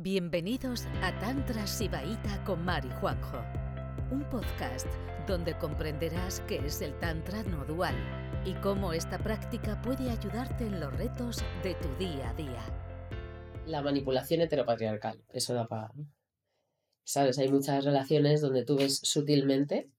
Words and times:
Bienvenidos 0.00 0.86
a 1.02 1.18
Tantra 1.18 1.66
Sibaíta 1.66 2.44
con 2.44 2.64
Mari 2.64 2.88
Juanjo, 3.00 3.42
un 4.12 4.22
podcast 4.30 4.86
donde 5.26 5.58
comprenderás 5.58 6.38
qué 6.46 6.58
es 6.58 6.82
el 6.82 6.96
Tantra 7.00 7.42
no 7.42 7.64
dual 7.64 7.96
y 8.44 8.54
cómo 8.60 8.92
esta 8.92 9.18
práctica 9.18 9.82
puede 9.82 10.08
ayudarte 10.08 10.66
en 10.66 10.78
los 10.78 10.96
retos 10.96 11.42
de 11.64 11.74
tu 11.74 11.88
día 11.96 12.30
a 12.30 12.34
día. 12.34 12.62
La 13.66 13.82
manipulación 13.82 14.40
heteropatriarcal, 14.40 15.20
eso 15.32 15.52
da 15.54 15.66
para... 15.66 15.90
¿Sabes? 17.02 17.36
Hay 17.40 17.48
muchas 17.48 17.84
relaciones 17.84 18.40
donde 18.40 18.64
tú 18.64 18.76
ves 18.76 19.00
sutilmente 19.02 19.90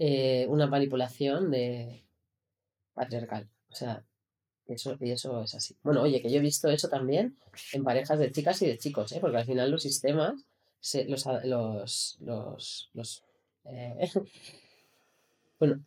eh, 0.00 0.46
una 0.48 0.66
manipulación 0.66 1.52
de 1.52 2.04
patriarcal. 2.92 3.48
O 3.70 3.76
sea, 3.76 4.04
eso, 4.66 4.96
y 5.00 5.10
eso 5.10 5.42
es 5.42 5.54
así. 5.54 5.76
Bueno, 5.82 6.02
oye, 6.02 6.20
que 6.22 6.30
yo 6.30 6.38
he 6.38 6.40
visto 6.40 6.68
eso 6.68 6.88
también 6.88 7.36
en 7.72 7.84
parejas 7.84 8.18
de 8.18 8.30
chicas 8.30 8.60
y 8.62 8.66
de 8.66 8.78
chicos, 8.78 9.12
¿eh? 9.12 9.18
porque 9.20 9.38
al 9.38 9.44
final 9.44 9.70
los 9.70 9.82
sistemas, 9.82 10.44
se, 10.80 11.04
los, 11.04 11.26
los, 11.44 12.18
los, 12.20 12.90
los 12.94 13.24
eh, 13.64 14.10
bueno, 15.58 15.82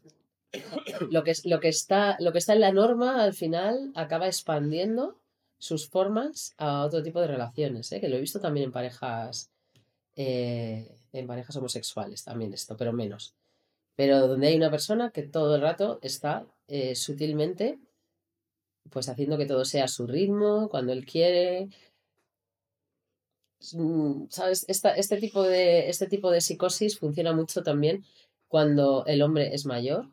lo 1.09 1.23
que, 1.23 1.33
lo, 1.43 1.59
que 1.59 1.69
está, 1.69 2.17
lo 2.19 2.31
que 2.31 2.39
está 2.39 2.53
en 2.53 2.61
la 2.61 2.71
norma 2.71 3.23
al 3.23 3.33
final 3.33 3.91
acaba 3.95 4.27
expandiendo 4.27 5.19
sus 5.57 5.89
formas 5.89 6.53
a 6.57 6.83
otro 6.83 7.01
tipo 7.01 7.19
de 7.21 7.27
relaciones, 7.27 7.91
¿eh? 7.91 8.01
que 8.01 8.09
lo 8.09 8.17
he 8.17 8.21
visto 8.21 8.39
también 8.39 8.65
en 8.65 8.71
parejas, 8.71 9.49
eh, 10.15 10.95
en 11.13 11.27
parejas 11.27 11.55
homosexuales 11.55 12.23
también 12.23 12.53
esto, 12.53 12.75
pero 12.77 12.93
menos. 12.93 13.33
Pero 13.95 14.27
donde 14.27 14.47
hay 14.47 14.57
una 14.57 14.71
persona 14.71 15.11
que 15.11 15.23
todo 15.23 15.55
el 15.55 15.61
rato 15.61 15.99
está 16.01 16.45
eh, 16.67 16.95
sutilmente 16.95 17.79
pues 18.91 19.09
haciendo 19.09 19.37
que 19.37 19.45
todo 19.45 19.65
sea 19.65 19.85
a 19.85 19.87
su 19.87 20.07
ritmo, 20.07 20.69
cuando 20.69 20.93
él 20.93 21.05
quiere. 21.05 21.69
Mm, 23.73 24.27
¿Sabes? 24.29 24.65
este, 24.67 25.17
tipo 25.17 25.43
de, 25.43 25.89
este 25.89 26.07
tipo 26.07 26.29
de 26.31 26.41
psicosis 26.41 26.99
funciona 26.99 27.33
mucho 27.33 27.63
también 27.63 28.03
cuando 28.47 29.05
el 29.07 29.21
hombre 29.21 29.53
es 29.55 29.65
mayor, 29.65 30.11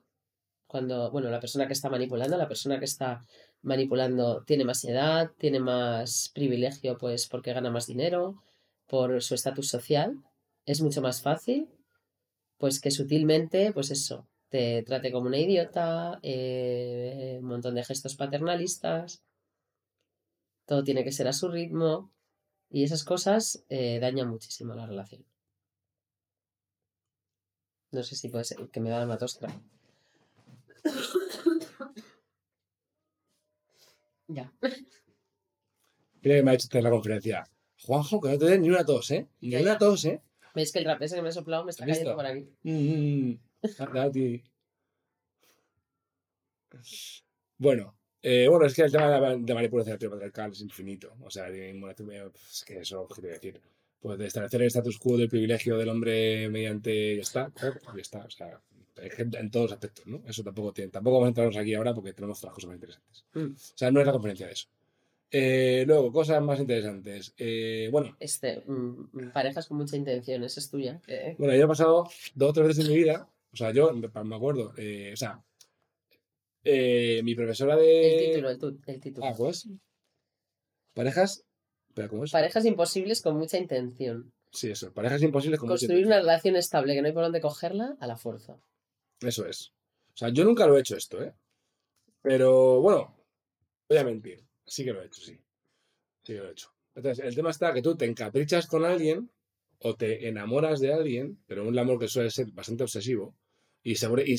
cuando, 0.67 1.11
bueno, 1.11 1.31
la 1.31 1.41
persona 1.41 1.67
que 1.67 1.75
está 1.75 1.91
manipulando, 1.91 2.37
la 2.37 2.49
persona 2.49 2.79
que 2.79 2.87
está 2.87 3.27
manipulando 3.63 4.43
tiene 4.45 4.65
más 4.65 4.85
edad, 4.85 5.31
tiene 5.39 5.61
más 5.61 6.31
privilegio, 6.35 6.97
pues 6.99 7.29
porque 7.29 7.53
gana 7.53 7.71
más 7.71 7.87
dinero, 7.87 8.43
por 8.87 9.23
su 9.23 9.35
estatus 9.35 9.69
social, 9.69 10.23
es 10.67 10.81
mucho 10.81 11.03
más 11.03 11.23
fácil, 11.23 11.69
pues 12.59 12.81
que 12.81 12.91
sutilmente, 12.91 13.73
pues 13.73 13.91
eso, 13.91 14.27
te 14.53 14.83
trate 14.83 15.11
como 15.11 15.29
una 15.29 15.39
idiota, 15.39 16.21
eh, 16.23 17.39
un 17.41 17.47
montón 17.47 17.75
de 17.75 17.85
gestos 17.85 18.17
paternalistas, 18.17 19.25
todo 20.67 20.85
tiene 20.85 21.05
que 21.05 21.13
ser 21.13 21.27
a 21.27 21.33
su 21.33 21.49
ritmo 21.49 22.13
y 22.69 22.85
esas 22.85 23.03
cosas 23.03 23.65
eh, 23.71 23.99
dañan 23.99 24.29
muchísimo 24.29 24.75
la 24.75 24.85
relación. 24.85 25.25
No 27.93 28.03
sé 28.03 28.15
si 28.15 28.29
puede 28.29 28.45
ser 28.45 28.69
que 28.69 28.81
me 28.81 28.91
da 28.91 29.07
una 29.07 29.17
tostra. 29.17 29.49
ya. 34.29 34.53
Mira 36.21 36.37
que 36.37 36.43
me 36.43 36.51
ha 36.51 36.55
hecho 36.55 36.69
la 36.79 36.91
conferencia. 36.91 37.49
Juanjo, 37.87 38.21
que 38.21 38.29
no 38.29 38.39
te 38.39 38.45
den 38.45 38.61
ni 38.61 38.69
una 38.69 38.85
tos, 38.85 39.11
¿eh? 39.13 39.29
Ni 39.41 39.57
una 39.57 39.79
tos, 39.79 40.05
¿eh? 40.05 40.21
¿Veis 40.55 40.73
que 40.73 40.81
el 40.81 40.85
rap 40.85 41.01
ese 41.01 41.17
que 41.17 41.23
me 41.23 41.31
ha 41.31 41.33
soplado 41.33 41.65
me 41.65 41.71
está 41.71 41.87
cayendo 41.87 42.15
por 42.15 42.27
aquí? 42.27 42.47
Mm, 42.65 43.33
bueno, 47.59 47.95
eh, 48.23 48.47
bueno, 48.49 48.67
es 48.67 48.75
que 48.75 48.83
el 48.83 48.93
tema 48.93 49.09
de, 49.09 49.21
la, 49.21 49.37
de 49.37 49.55
manipulación 49.55 49.99
patriarcal 49.99 50.53
es 50.53 50.61
infinito. 50.61 51.15
O 51.21 51.31
sea, 51.31 51.49
es 51.49 52.65
que 52.65 52.79
eso, 52.79 53.09
¿qué 53.09 53.21
quiero 53.21 53.35
decir? 53.35 53.61
Pues 54.01 54.19
de 54.19 54.27
establecer 54.27 54.63
el 54.63 54.67
status 54.69 54.99
quo 54.99 55.17
del 55.17 55.29
privilegio 55.29 55.77
del 55.77 55.89
hombre 55.89 56.49
mediante 56.49 57.17
ya 57.17 57.23
está, 57.23 57.53
ya 57.61 58.01
está. 58.01 58.25
O 58.25 58.31
sea, 58.31 58.61
en 58.97 59.51
todos 59.51 59.65
los 59.65 59.73
aspectos, 59.73 60.07
¿no? 60.07 60.23
Eso 60.27 60.43
tampoco 60.43 60.73
tiene, 60.73 60.91
tampoco 60.91 61.17
vamos 61.17 61.27
a 61.27 61.29
entrarnos 61.29 61.57
aquí 61.57 61.75
ahora 61.75 61.95
porque 61.95 62.13
tenemos 62.13 62.39
otras 62.39 62.55
cosas 62.55 62.69
más 62.69 62.77
interesantes. 62.77 63.25
Mm. 63.35 63.53
O 63.53 63.77
sea, 63.77 63.91
no 63.91 64.01
es 64.01 64.07
la 64.07 64.13
conferencia 64.13 64.47
de 64.47 64.53
eso. 64.53 64.69
Eh, 65.31 65.85
luego, 65.87 66.13
cosas 66.13 66.43
más 66.43 66.61
interesantes. 66.61 67.33
Eh, 67.39 67.89
bueno. 67.91 68.15
Este, 68.21 68.63
mm, 68.67 69.31
parejas 69.33 69.67
con 69.67 69.79
mucha 69.79 69.97
intención, 69.97 70.45
esa 70.45 70.61
es 70.61 70.71
tuya. 70.71 71.01
Bueno, 71.39 71.55
yo 71.55 71.65
he 71.65 71.69
pasado 71.69 72.09
dos 72.35 72.51
o 72.51 72.53
tres 72.53 72.69
veces 72.69 72.85
en 72.85 72.91
mi 72.91 72.99
vida, 72.99 73.29
o 73.53 73.57
sea, 73.57 73.73
yo 73.73 73.93
me 73.93 74.37
acuerdo, 74.37 74.73
o 74.77 75.17
sea, 75.17 75.43
eh, 76.65 77.21
mi 77.25 77.35
profesora 77.35 77.77
de. 77.77 78.25
El 78.25 78.31
título, 78.31 78.79
el, 78.87 79.01
título. 79.01 79.27
Ah, 79.27 79.35
pues. 79.37 79.69
Parejas. 80.95 81.45
¿Pero 81.95 82.09
cómo 82.09 82.25
es? 82.25 82.31
Parejas 82.31 82.65
imposibles 82.65 83.21
con 83.21 83.37
mucha 83.37 83.59
intención. 83.59 84.33
Sí, 84.51 84.71
eso. 84.71 84.93
Parejas 84.93 85.23
imposibles 85.23 85.59
con 85.59 85.69
Construir 85.69 85.91
mucha 85.91 86.03
intención. 86.03 86.23
una 86.23 86.33
relación 86.33 86.57
estable 86.57 86.95
que 86.95 87.03
no 87.03 87.09
hay 87.09 87.13
por 87.13 87.25
dónde 87.25 87.41
cogerla 87.41 87.97
a 88.01 88.07
la 88.07 88.17
fuerza. 88.17 88.59
Eso 89.21 89.47
es. 89.47 89.73
O 90.15 90.17
sea, 90.17 90.29
yo 90.29 90.45
nunca 90.45 90.67
lo 90.67 90.77
he 90.77 90.81
hecho 90.81 90.97
esto, 90.97 91.23
¿eh? 91.23 91.35
Pero 92.23 92.81
bueno, 92.81 93.15
voy 93.89 93.99
a 93.99 94.05
mentir. 94.05 94.45
Sí 94.65 94.85
que 94.85 94.93
lo 94.93 95.03
he 95.03 95.07
hecho, 95.07 95.21
sí. 95.21 95.39
Sí 96.23 96.35
que 96.35 96.39
lo 96.39 96.49
he 96.49 96.53
hecho. 96.53 96.69
Entonces, 96.95 97.25
el 97.25 97.35
tema 97.35 97.51
está 97.51 97.73
que 97.73 97.83
tú 97.83 97.97
te 97.97 98.05
encaprichas 98.05 98.67
con 98.67 98.85
alguien 98.85 99.31
o 99.79 99.97
te 99.97 100.29
enamoras 100.29 100.81
de 100.81 100.93
alguien, 100.93 101.43
pero 101.47 101.67
un 101.67 101.79
amor 101.79 101.99
que 101.99 102.09
suele 102.09 102.31
ser 102.31 102.53
bastante 102.53 102.85
obsesivo 102.85 103.35
y, 103.83 103.95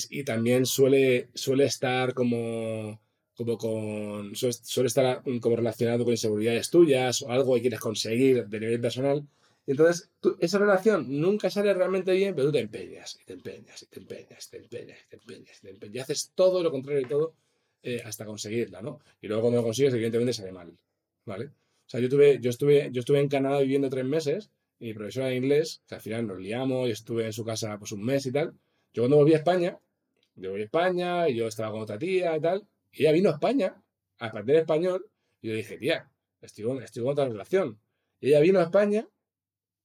y, 0.10 0.24
también 0.24 0.66
suele, 0.66 1.30
suele 1.34 1.66
estar 1.66 2.14
como, 2.14 3.02
como 3.36 3.58
con. 3.58 4.36
Suele, 4.36 4.88
estar 4.88 5.22
como 5.42 5.56
relacionado 5.56 6.04
con 6.06 6.14
inseguridades 6.14 6.70
tuyas 6.70 7.22
o 7.22 7.32
algo 7.32 7.56
que 7.56 7.62
quieres 7.62 7.80
conseguir 7.80 8.48
de 8.48 8.60
nivel 8.60 8.80
personal. 8.80 9.28
Y 9.66 9.72
entonces, 9.72 10.10
esa 10.40 10.60
relación 10.60 11.22
nunca 11.22 11.50
sale 11.50 11.74
realmente 11.74 12.12
bien, 12.14 12.36
pero 12.36 12.48
tú 12.48 12.54
te 12.54 12.60
empeñas, 12.60 13.18
y 13.22 13.26
te 13.26 13.34
empeñas, 13.34 13.84
y 13.84 13.86
te 13.88 14.00
empeñas, 14.00 14.48
y 14.48 14.52
te 14.52 14.58
empeñas, 14.58 15.00
y 15.06 15.10
te 15.10 15.16
empeñas, 15.16 15.58
y 15.60 15.62
te 15.62 15.70
empeñas. 15.70 15.96
Y 15.96 16.00
haces 16.00 16.32
todo 16.36 16.62
lo 16.64 16.72
contrario 16.72 17.02
de 17.02 17.08
todo 17.08 17.34
eh, 17.82 18.02
hasta 18.06 18.26
conseguirla, 18.26 18.82
¿no? 18.82 19.00
Y 19.22 19.28
luego 19.28 19.44
cuando 19.44 19.60
lo 19.60 19.64
consigues, 19.64 19.94
evidentemente 19.94 20.34
sale 20.34 20.52
mal, 20.52 20.74
¿vale? 21.26 21.48
O 21.48 21.90
sea, 21.90 22.00
yo, 22.00 22.10
tuve, 22.10 22.40
yo, 22.40 22.50
estuve, 22.50 22.90
yo 22.92 23.02
estuve 23.02 23.20
en 23.20 23.30
Canadá 23.30 23.60
viviendo 23.60 23.90
tres 23.90 24.06
meses 24.06 24.50
y 24.80 24.88
mi 24.88 24.94
profesora 24.94 25.28
de 25.28 25.36
inglés, 25.36 25.82
que 25.88 25.96
al 25.96 26.02
final 26.02 26.28
nos 26.28 26.40
liamos 26.40 26.88
y 26.88 26.92
estuve 26.92 27.26
en 27.26 27.34
su 27.34 27.44
casa 27.46 27.78
pues 27.78 27.92
un 27.92 28.04
mes 28.04 28.26
y 28.26 28.32
tal. 28.32 28.54
Yo 28.94 29.04
cuando 29.04 29.18
volví 29.18 29.34
a 29.34 29.38
España, 29.38 29.80
yo 30.36 30.52
volví 30.52 30.62
a 30.62 30.66
España 30.66 31.28
yo 31.30 31.48
estaba 31.48 31.72
con 31.72 31.82
otra 31.82 31.98
tía 31.98 32.38
y 32.38 32.42
tal, 32.42 32.68
ella 32.92 33.12
vino 33.12 33.30
a 33.30 33.34
España 33.34 33.82
a 34.20 34.28
aprender 34.28 34.58
español 34.58 35.10
y 35.42 35.50
yo 35.50 35.56
dije, 35.56 35.78
tía, 35.78 36.10
estoy 36.42 36.66
con, 36.66 36.84
estoy 36.84 37.04
con 37.04 37.12
otra 37.14 37.28
relación. 37.28 37.80
Ella 38.22 38.40
vino 38.40 38.60
a 38.60 38.64
España 38.64 39.08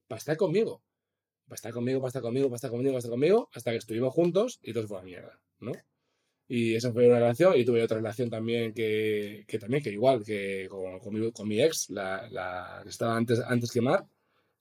para 0.07 0.19
estar 0.19 0.37
conmigo. 0.37 0.83
Para 1.47 1.57
estar 1.57 1.73
conmigo, 1.73 2.01
para 2.01 2.09
estar 2.09 2.23
conmigo, 2.23 2.49
para 2.49 2.59
estar 2.99 3.11
conmigo, 3.11 3.49
hasta 3.53 3.71
que 3.71 3.79
estuvimos 3.79 4.13
juntos 4.13 4.61
y 4.63 4.73
todo 4.73 4.87
fue 4.87 4.99
a 4.99 5.03
mierda, 5.03 5.41
¿no? 5.61 5.73
Y 6.47 6.75
esa 6.75 6.93
fue 6.93 7.07
una 7.09 7.19
relación. 7.19 7.57
Y 7.57 7.65
tuve 7.65 7.83
otra 7.83 7.97
relación 7.97 8.31
también 8.31 8.73
que, 8.75 9.45
que 9.49 9.59
también, 9.59 9.83
que 9.83 9.91
igual 9.91 10.25
que 10.25 10.67
con, 10.69 10.99
con 11.01 11.49
mi, 11.49 11.61
ex, 11.61 11.91
la, 11.91 12.29
la, 12.31 12.81
que 12.83 12.91
estaba 12.91 13.17
antes, 13.17 13.41
antes 13.41 13.73
que 13.73 13.81
Mar, 13.81 14.07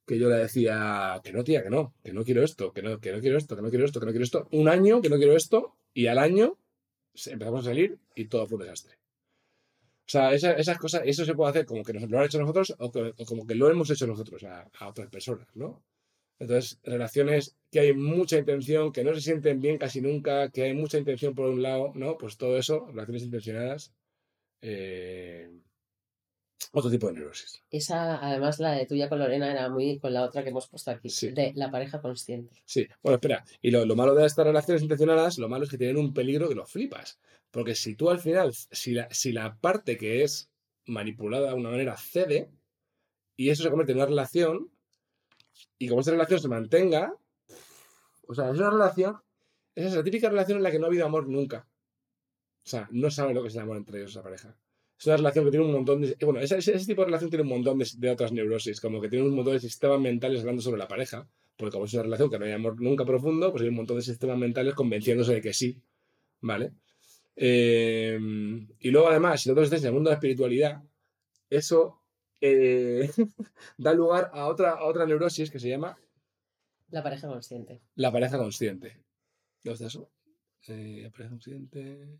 que 0.08 0.18
yo 0.18 0.30
le 0.30 0.38
decía 0.38 1.20
que 1.22 1.34
no, 1.34 1.44
tía, 1.44 1.62
que 1.62 1.70
no, 1.70 1.94
que 2.02 2.14
no 2.14 2.24
quiero 2.24 2.42
esto, 2.42 2.72
que 2.72 2.82
no, 2.82 3.00
que 3.00 3.12
no 3.12 3.20
quiero 3.20 3.38
esto, 3.38 3.56
que 3.58 3.62
no 3.62 3.70
quiero 3.70 3.86
esto, 3.86 4.00
que 4.00 4.06
no 4.06 4.12
quiero 4.14 4.24
esto. 4.24 4.48
Un 4.52 4.70
año 4.70 5.02
que 5.02 5.10
no 5.10 5.18
quiero 5.18 5.36
esto 5.36 5.76
y 5.94 6.08
al 6.08 6.18
año 6.18 6.58
empezamos 7.26 7.62
a 7.62 7.70
salir 7.70 8.00
y 8.16 8.26
todo 8.26 8.48
fue 8.48 8.58
un 8.58 8.64
desastre. 8.64 8.96
O 10.08 10.10
sea, 10.10 10.34
esas 10.34 10.78
cosas, 10.78 11.02
eso 11.06 11.26
se 11.26 11.36
puede 11.36 11.50
hacer 11.50 11.66
como 11.66 11.84
que 11.84 11.92
nos 11.92 12.10
lo 12.10 12.18
han 12.18 12.26
hecho 12.26 12.40
nosotros 12.40 12.74
o, 12.80 12.90
como 13.26 13.46
que 13.46 13.56
lo 13.56 13.70
hemos 13.70 13.90
hecho 13.90 14.08
nosotros 14.08 14.42
a, 14.46 14.70
a, 14.80 14.88
otras 14.88 15.10
personas, 15.10 15.48
¿no? 15.56 15.84
Entonces, 16.40 16.80
relaciones 16.84 17.58
que 17.70 17.82
hay 17.82 17.94
mucha 17.94 18.38
intención, 18.38 18.94
que 18.94 19.04
no 19.04 19.14
se 19.14 19.20
sienten 19.20 19.60
bien 19.60 19.78
casi 19.78 20.00
nunca, 20.00 20.50
que 20.52 20.64
hay 20.64 20.74
mucha 20.74 20.98
intención 20.98 21.36
por 21.36 21.50
un 21.50 21.62
lado, 21.62 21.92
¿no? 21.96 22.18
Pues 22.18 22.38
todo 22.38 22.58
eso, 22.58 22.86
relaciones 22.88 23.24
intencionadas, 23.24 23.92
eh, 24.62 25.50
otro 26.72 26.90
tipo 26.90 27.08
de 27.08 27.14
neurosis. 27.14 27.64
Esa, 27.70 28.18
además, 28.26 28.60
la 28.60 28.72
de 28.72 28.86
tuya 28.86 29.10
con 29.10 29.20
Lorena 29.20 29.52
era 29.52 29.70
muy 29.70 30.00
con 30.00 30.14
la 30.14 30.24
otra 30.24 30.44
que 30.44 30.50
hemos 30.50 30.68
puesto 30.68 30.92
aquí, 30.92 31.10
de 31.32 31.54
la 31.56 31.72
pareja 31.72 32.02
consciente. 32.02 32.62
Sí, 32.66 32.88
bueno, 33.02 33.16
espera. 33.16 33.44
Y 33.62 33.72
lo, 33.72 33.86
malo 33.96 34.16
de 34.16 34.26
estas 34.26 34.46
relaciones 34.46 34.82
intencionadas, 34.82 35.38
lo 35.38 35.50
malo 35.50 35.64
es 35.64 35.70
que 35.70 35.78
tienen 35.78 35.98
un 35.98 36.14
peligro 36.14 36.50
que 36.50 36.56
lo 36.56 36.66
flipas. 36.66 37.20
Porque 37.52 37.76
si 37.76 37.96
tú 37.96 38.10
al 38.10 38.20
final, 38.20 38.54
si 38.54 38.94
la, 38.94 39.08
si 39.12 39.32
la 39.32 39.58
parte 39.58 39.98
que 39.98 40.24
es 40.24 40.50
manipulada 40.86 41.50
de 41.50 41.54
una 41.54 41.70
manera 41.70 41.96
cede, 41.98 42.50
y 43.36 43.50
eso 43.50 43.64
se 43.64 43.70
convierte 43.70 43.94
en 43.94 44.00
una 44.00 44.08
relación, 44.08 44.72
y 45.78 45.88
como 45.88 46.02
esa 46.02 46.12
relación 46.12 46.40
se 46.40 46.48
mantenga, 46.48 47.16
o 48.28 48.34
sea, 48.34 48.50
es 48.50 48.58
una 48.58 48.72
relación, 48.72 49.18
esa 49.76 49.88
es 49.88 49.96
la 49.96 50.04
típica 50.04 50.30
relación 50.30 50.58
en 50.58 50.64
la 50.64 50.72
que 50.72 50.80
no 50.80 50.86
ha 50.86 50.90
habido 50.90 51.06
amor 51.06 51.28
nunca. 51.28 51.68
O 52.66 52.70
sea, 52.70 52.90
no 52.92 53.10
sabe 53.10 53.34
lo 53.34 53.42
que 53.42 53.48
es 53.48 53.56
el 53.56 53.62
amor 53.62 53.78
entre 53.78 54.00
ellos, 54.00 54.12
esa 54.12 54.24
pareja 54.24 54.58
es 55.00 55.06
una 55.06 55.18
relación 55.18 55.46
que 55.46 55.52
tiene 55.52 55.66
un 55.66 55.72
montón 55.74 56.02
de... 56.02 56.18
Bueno, 56.22 56.40
ese, 56.40 56.60
tipo 56.86 57.02
de 57.02 57.06
relación 57.06 57.30
tiene 57.30 57.44
un 57.44 57.50
montón 57.50 57.80
de, 57.80 58.10
otras 58.10 58.32
neurosis, 58.32 58.82
como 58.82 59.00
que 59.00 59.10
tiene 59.10 59.26
un 59.26 59.36
montón 59.36 59.54
de 59.54 59.60
sistemas 59.60 60.00
mentales 60.00 60.40
hablando 60.42 60.62
sobre 60.62 60.80
la 60.80 60.88
pareja, 60.88 61.28
porque 61.56 61.74
como 61.74 61.86
es 61.86 61.94
una 61.94 62.04
relación 62.04 62.30
que 62.30 62.40
no 62.40 62.46
hay 62.46 62.52
amor 62.52 62.82
nunca 62.82 63.06
profundo, 63.06 63.52
pues 63.52 63.62
hay 63.62 63.70
un 63.70 63.76
montón 63.76 63.98
de 63.98 64.04
sistemas 64.04 64.38
mentales 64.38 64.74
convenciéndose 64.74 65.34
de 65.34 65.42
que 65.42 65.54
sí, 65.54 65.80
¿vale? 66.42 66.72
Eh, 67.36 68.18
y 68.80 68.90
luego 68.90 69.10
además, 69.10 69.42
si 69.42 69.50
nosotros 69.50 69.66
estáis 69.66 69.84
en 69.84 69.90
el 69.90 69.94
mundo 69.94 70.10
de 70.10 70.14
la 70.14 70.18
espiritualidad, 70.18 70.84
eso 71.50 72.02
eh, 72.42 73.10
da 73.78 73.94
lugar 73.94 74.32
a 74.34 74.48
otra, 74.48 74.72
a 74.72 74.86
otra 74.86 75.06
neurosis 75.06 75.52
que 75.52 75.60
se 75.60 75.70
llama 75.70 75.98
La 76.90 77.04
pareja 77.04 77.28
consciente. 77.28 77.82
la 77.96 78.12
pareja 78.12 78.38
consciente. 78.38 78.98
¿Dónde 79.64 79.74
está 79.74 79.88
eso? 79.88 80.10
Eh, 80.68 81.02
la 81.04 81.12
pareja 81.12 81.30
consciente. 81.30 82.20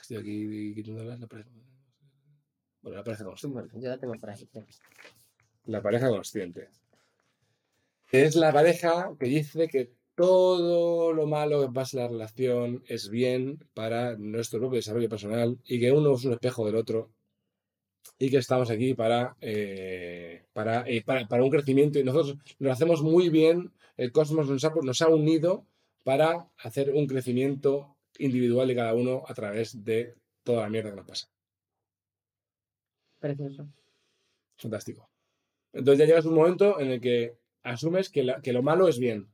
Estoy 0.00 0.16
aquí 0.18 0.74
quitándolas. 0.74 1.20
La 1.20 1.26
pareja... 1.26 1.50
Bueno, 2.82 2.98
la 2.98 3.04
pareja 3.04 3.24
consciente. 3.24 3.60
Yo 3.74 3.88
la 3.88 3.98
tengo 3.98 4.14
por. 4.14 4.30
La 5.64 5.82
pareja 5.82 6.08
consciente. 6.08 6.68
Es 8.10 8.36
la 8.36 8.52
pareja 8.52 9.14
que 9.18 9.26
dice 9.26 9.68
que 9.68 9.92
todo 10.14 11.12
lo 11.12 11.26
malo 11.26 11.66
que 11.66 11.72
pasa 11.72 11.96
en 11.96 12.02
la 12.02 12.08
relación 12.08 12.84
es 12.86 13.08
bien 13.08 13.58
para 13.72 14.16
nuestro 14.16 14.58
propio 14.60 14.76
desarrollo 14.76 15.08
personal 15.08 15.58
y 15.64 15.80
que 15.80 15.92
uno 15.92 16.14
es 16.14 16.24
un 16.24 16.32
espejo 16.34 16.66
del 16.66 16.76
otro 16.76 17.10
y 18.18 18.30
que 18.30 18.36
estamos 18.36 18.70
aquí 18.70 18.94
para, 18.94 19.36
eh, 19.40 20.44
para, 20.52 20.84
eh, 20.86 21.02
para, 21.02 21.26
para 21.26 21.42
un 21.42 21.50
crecimiento 21.50 21.98
y 21.98 22.04
nosotros 22.04 22.36
lo 22.58 22.70
hacemos 22.70 23.02
muy 23.02 23.30
bien. 23.30 23.72
El 23.96 24.12
cosmos 24.12 24.48
nos 24.48 24.64
ha, 24.64 24.72
nos 24.82 25.02
ha 25.02 25.08
unido 25.08 25.66
para 26.04 26.48
hacer 26.58 26.90
un 26.90 27.06
crecimiento 27.06 27.91
individual 28.18 28.68
de 28.68 28.74
cada 28.76 28.94
uno 28.94 29.22
a 29.26 29.34
través 29.34 29.82
de 29.84 30.14
toda 30.42 30.62
la 30.62 30.68
mierda 30.70 30.90
que 30.90 30.96
nos 30.96 31.06
pasa. 31.06 31.26
Precioso. 33.18 33.68
Fantástico. 34.56 35.08
Entonces 35.72 36.00
ya 36.00 36.06
llegas 36.06 36.26
a 36.26 36.28
un 36.28 36.34
momento 36.34 36.80
en 36.80 36.88
el 36.90 37.00
que 37.00 37.38
asumes 37.62 38.10
que, 38.10 38.24
la- 38.24 38.40
que 38.40 38.52
lo 38.52 38.62
malo 38.62 38.88
es 38.88 38.98
bien. 38.98 39.28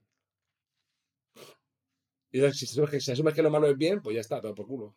Y 2.31 2.39
si 2.53 2.65
asumes, 2.67 2.91
que, 2.91 3.01
si 3.01 3.13
asumes 3.13 3.35
que 3.35 3.43
lo 3.43 3.51
malo 3.51 3.69
es 3.69 3.77
bien, 3.77 4.01
pues 4.03 4.15
ya 4.15 4.21
está, 4.21 4.41
todo 4.41 4.55
por 4.55 4.67
culo. 4.67 4.95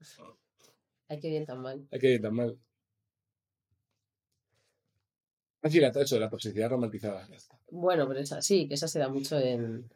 Ay, 1.08 1.18
qué 1.20 1.28
bien 1.30 1.46
tan 1.46 1.62
mal. 1.62 1.88
Hay 1.90 1.98
que 1.98 2.12
ir 2.12 2.20
tan 2.22 2.34
mal. 2.34 2.58
Así, 5.62 5.80
la, 5.80 5.88
eso, 5.88 6.18
la 6.18 6.28
toxicidad 6.30 6.70
romantizada. 6.70 7.26
Bueno, 7.70 8.06
pero 8.06 8.20
esa, 8.20 8.40
sí, 8.42 8.68
que 8.68 8.74
esa 8.74 8.86
se 8.88 8.98
da 9.00 9.08
mucho 9.08 9.38
en... 9.38 9.90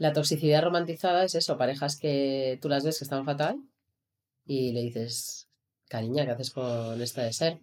La 0.00 0.14
toxicidad 0.14 0.62
romantizada 0.62 1.24
es 1.24 1.34
eso, 1.34 1.58
parejas 1.58 1.98
que 1.98 2.58
tú 2.62 2.70
las 2.70 2.84
ves 2.84 2.98
que 2.98 3.04
están 3.04 3.26
fatal 3.26 3.62
y 4.46 4.72
le 4.72 4.80
dices, 4.80 5.50
cariña, 5.90 6.24
¿qué 6.24 6.30
haces 6.30 6.52
con 6.52 7.02
esta 7.02 7.22
de 7.22 7.34
ser? 7.34 7.60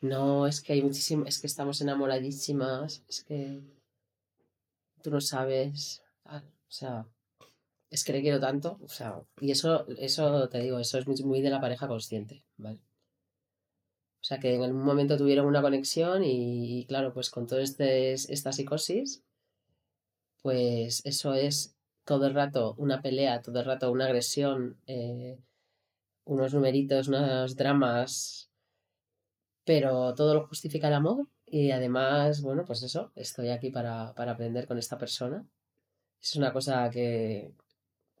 No, 0.00 0.48
es 0.48 0.60
que 0.60 0.72
hay 0.72 0.82
muchísimo, 0.82 1.24
es 1.24 1.40
que 1.40 1.46
estamos 1.46 1.80
enamoradísimas, 1.80 3.04
es 3.08 3.22
que 3.22 3.62
tú 5.04 5.12
no 5.12 5.20
sabes, 5.20 6.02
tal. 6.24 6.42
o 6.42 6.72
sea, 6.72 7.06
es 7.90 8.02
que 8.02 8.12
le 8.12 8.22
quiero 8.22 8.40
tanto, 8.40 8.80
o 8.82 8.88
sea, 8.88 9.22
y 9.40 9.52
eso, 9.52 9.86
eso 9.98 10.48
te 10.48 10.58
digo, 10.58 10.80
eso 10.80 10.98
es 10.98 11.06
muy, 11.06 11.22
muy 11.22 11.42
de 11.42 11.50
la 11.50 11.60
pareja 11.60 11.86
consciente, 11.86 12.42
¿vale? 12.56 12.80
O 14.20 14.24
sea, 14.24 14.40
que 14.40 14.52
en 14.52 14.64
algún 14.64 14.82
momento 14.82 15.16
tuvieron 15.16 15.46
una 15.46 15.62
conexión 15.62 16.24
y, 16.24 16.80
y 16.80 16.86
claro, 16.86 17.14
pues 17.14 17.30
con 17.30 17.46
toda 17.46 17.62
este, 17.62 18.14
esta 18.14 18.50
psicosis, 18.50 19.22
pues 20.46 21.02
eso 21.04 21.34
es 21.34 21.74
todo 22.04 22.28
el 22.28 22.34
rato 22.34 22.76
una 22.78 23.02
pelea, 23.02 23.42
todo 23.42 23.58
el 23.58 23.64
rato 23.64 23.90
una 23.90 24.04
agresión, 24.04 24.78
eh, 24.86 25.40
unos 26.24 26.54
numeritos, 26.54 27.08
unos 27.08 27.56
dramas, 27.56 28.48
pero 29.64 30.14
todo 30.14 30.34
lo 30.34 30.46
justifica 30.46 30.86
el 30.86 30.94
amor 30.94 31.26
y 31.46 31.72
además, 31.72 32.42
bueno, 32.42 32.64
pues 32.64 32.84
eso, 32.84 33.10
estoy 33.16 33.48
aquí 33.48 33.70
para, 33.70 34.14
para 34.14 34.30
aprender 34.34 34.68
con 34.68 34.78
esta 34.78 34.96
persona. 34.96 35.44
Es 36.22 36.36
una 36.36 36.52
cosa 36.52 36.88
que, 36.90 37.52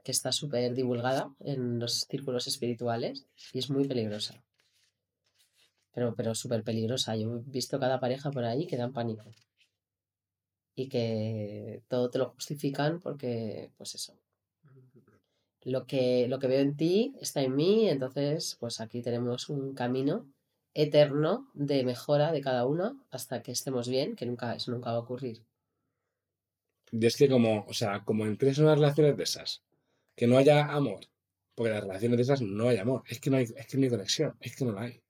que 0.02 0.10
está 0.10 0.32
súper 0.32 0.74
divulgada 0.74 1.32
en 1.38 1.78
los 1.78 2.08
círculos 2.10 2.48
espirituales 2.48 3.24
y 3.52 3.60
es 3.60 3.70
muy 3.70 3.86
peligrosa. 3.86 4.42
Pero, 5.94 6.12
pero 6.16 6.34
súper 6.34 6.64
peligrosa. 6.64 7.14
Yo 7.14 7.36
he 7.36 7.42
visto 7.46 7.78
cada 7.78 8.00
pareja 8.00 8.32
por 8.32 8.44
ahí 8.44 8.66
que 8.66 8.76
dan 8.76 8.92
pánico. 8.92 9.30
Y 10.76 10.88
que 10.88 11.82
todo 11.88 12.10
te 12.10 12.18
lo 12.18 12.30
justifican 12.30 13.00
porque, 13.00 13.70
pues 13.76 13.96
eso. 13.96 14.14
Lo 15.62 15.84
que, 15.86 16.28
lo 16.28 16.38
que 16.38 16.46
veo 16.46 16.60
en 16.60 16.76
ti 16.76 17.16
está 17.20 17.42
en 17.42 17.56
mí, 17.56 17.88
entonces, 17.88 18.56
pues 18.60 18.80
aquí 18.80 19.02
tenemos 19.02 19.48
un 19.48 19.74
camino 19.74 20.28
eterno 20.74 21.50
de 21.54 21.82
mejora 21.82 22.30
de 22.30 22.42
cada 22.42 22.66
uno 22.66 23.00
hasta 23.10 23.42
que 23.42 23.50
estemos 23.50 23.88
bien, 23.88 24.14
que 24.14 24.26
nunca, 24.26 24.54
eso 24.54 24.70
nunca 24.70 24.92
va 24.92 24.98
a 24.98 25.00
ocurrir. 25.00 25.42
Y 26.92 27.04
es 27.04 27.16
que 27.16 27.28
como, 27.28 27.64
o 27.66 27.72
sea, 27.72 28.04
como 28.04 28.26
entres 28.26 28.58
en 28.58 28.64
unas 28.64 28.78
relaciones 28.78 29.16
de 29.16 29.22
esas, 29.24 29.62
que 30.14 30.26
no 30.26 30.36
haya 30.36 30.66
amor, 30.66 31.00
porque 31.54 31.72
las 31.72 31.82
relaciones 31.82 32.18
de 32.18 32.22
esas 32.22 32.42
no 32.42 32.68
hay 32.68 32.76
amor, 32.76 33.02
es 33.08 33.18
que 33.18 33.30
no 33.30 33.38
hay, 33.38 33.44
es 33.44 33.66
que 33.66 33.78
no 33.78 33.84
hay 33.84 33.90
conexión, 33.90 34.36
es 34.40 34.54
que 34.54 34.64
no 34.64 34.72
la 34.72 34.82
hay. 34.82 35.00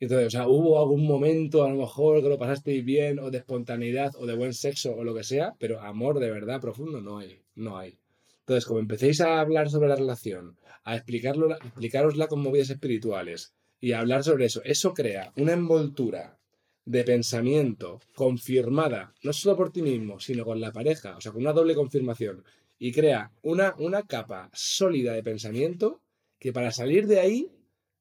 Entonces, 0.00 0.28
o 0.28 0.30
sea, 0.30 0.48
hubo 0.48 0.80
algún 0.80 1.06
momento, 1.06 1.62
a 1.62 1.68
lo 1.68 1.76
mejor, 1.76 2.22
que 2.22 2.28
lo 2.30 2.38
pasasteis 2.38 2.82
bien, 2.82 3.18
o 3.18 3.30
de 3.30 3.38
espontaneidad, 3.38 4.14
o 4.16 4.24
de 4.24 4.34
buen 4.34 4.54
sexo, 4.54 4.96
o 4.96 5.04
lo 5.04 5.14
que 5.14 5.24
sea, 5.24 5.54
pero 5.58 5.80
amor 5.80 6.18
de 6.18 6.30
verdad 6.30 6.60
profundo 6.60 7.02
no 7.02 7.18
hay, 7.18 7.42
no 7.54 7.76
hay. 7.76 7.98
Entonces, 8.40 8.64
como 8.64 8.80
empecéis 8.80 9.20
a 9.20 9.40
hablar 9.40 9.68
sobre 9.68 9.90
la 9.90 9.96
relación, 9.96 10.56
a 10.84 10.96
explicarosla 10.96 12.26
con 12.28 12.40
movidas 12.40 12.70
espirituales, 12.70 13.52
y 13.78 13.92
a 13.92 14.00
hablar 14.00 14.24
sobre 14.24 14.46
eso, 14.46 14.62
eso 14.64 14.94
crea 14.94 15.32
una 15.36 15.52
envoltura 15.52 16.38
de 16.84 17.04
pensamiento 17.04 18.00
confirmada, 18.14 19.14
no 19.22 19.32
solo 19.32 19.56
por 19.56 19.70
ti 19.70 19.82
mismo, 19.82 20.18
sino 20.18 20.44
con 20.44 20.60
la 20.60 20.72
pareja, 20.72 21.16
o 21.16 21.20
sea, 21.20 21.32
con 21.32 21.42
una 21.42 21.52
doble 21.52 21.74
confirmación, 21.74 22.42
y 22.78 22.92
crea 22.92 23.32
una, 23.42 23.74
una 23.78 24.02
capa 24.04 24.50
sólida 24.54 25.12
de 25.12 25.22
pensamiento 25.22 26.00
que 26.38 26.52
para 26.52 26.72
salir 26.72 27.06
de 27.06 27.20
ahí 27.20 27.50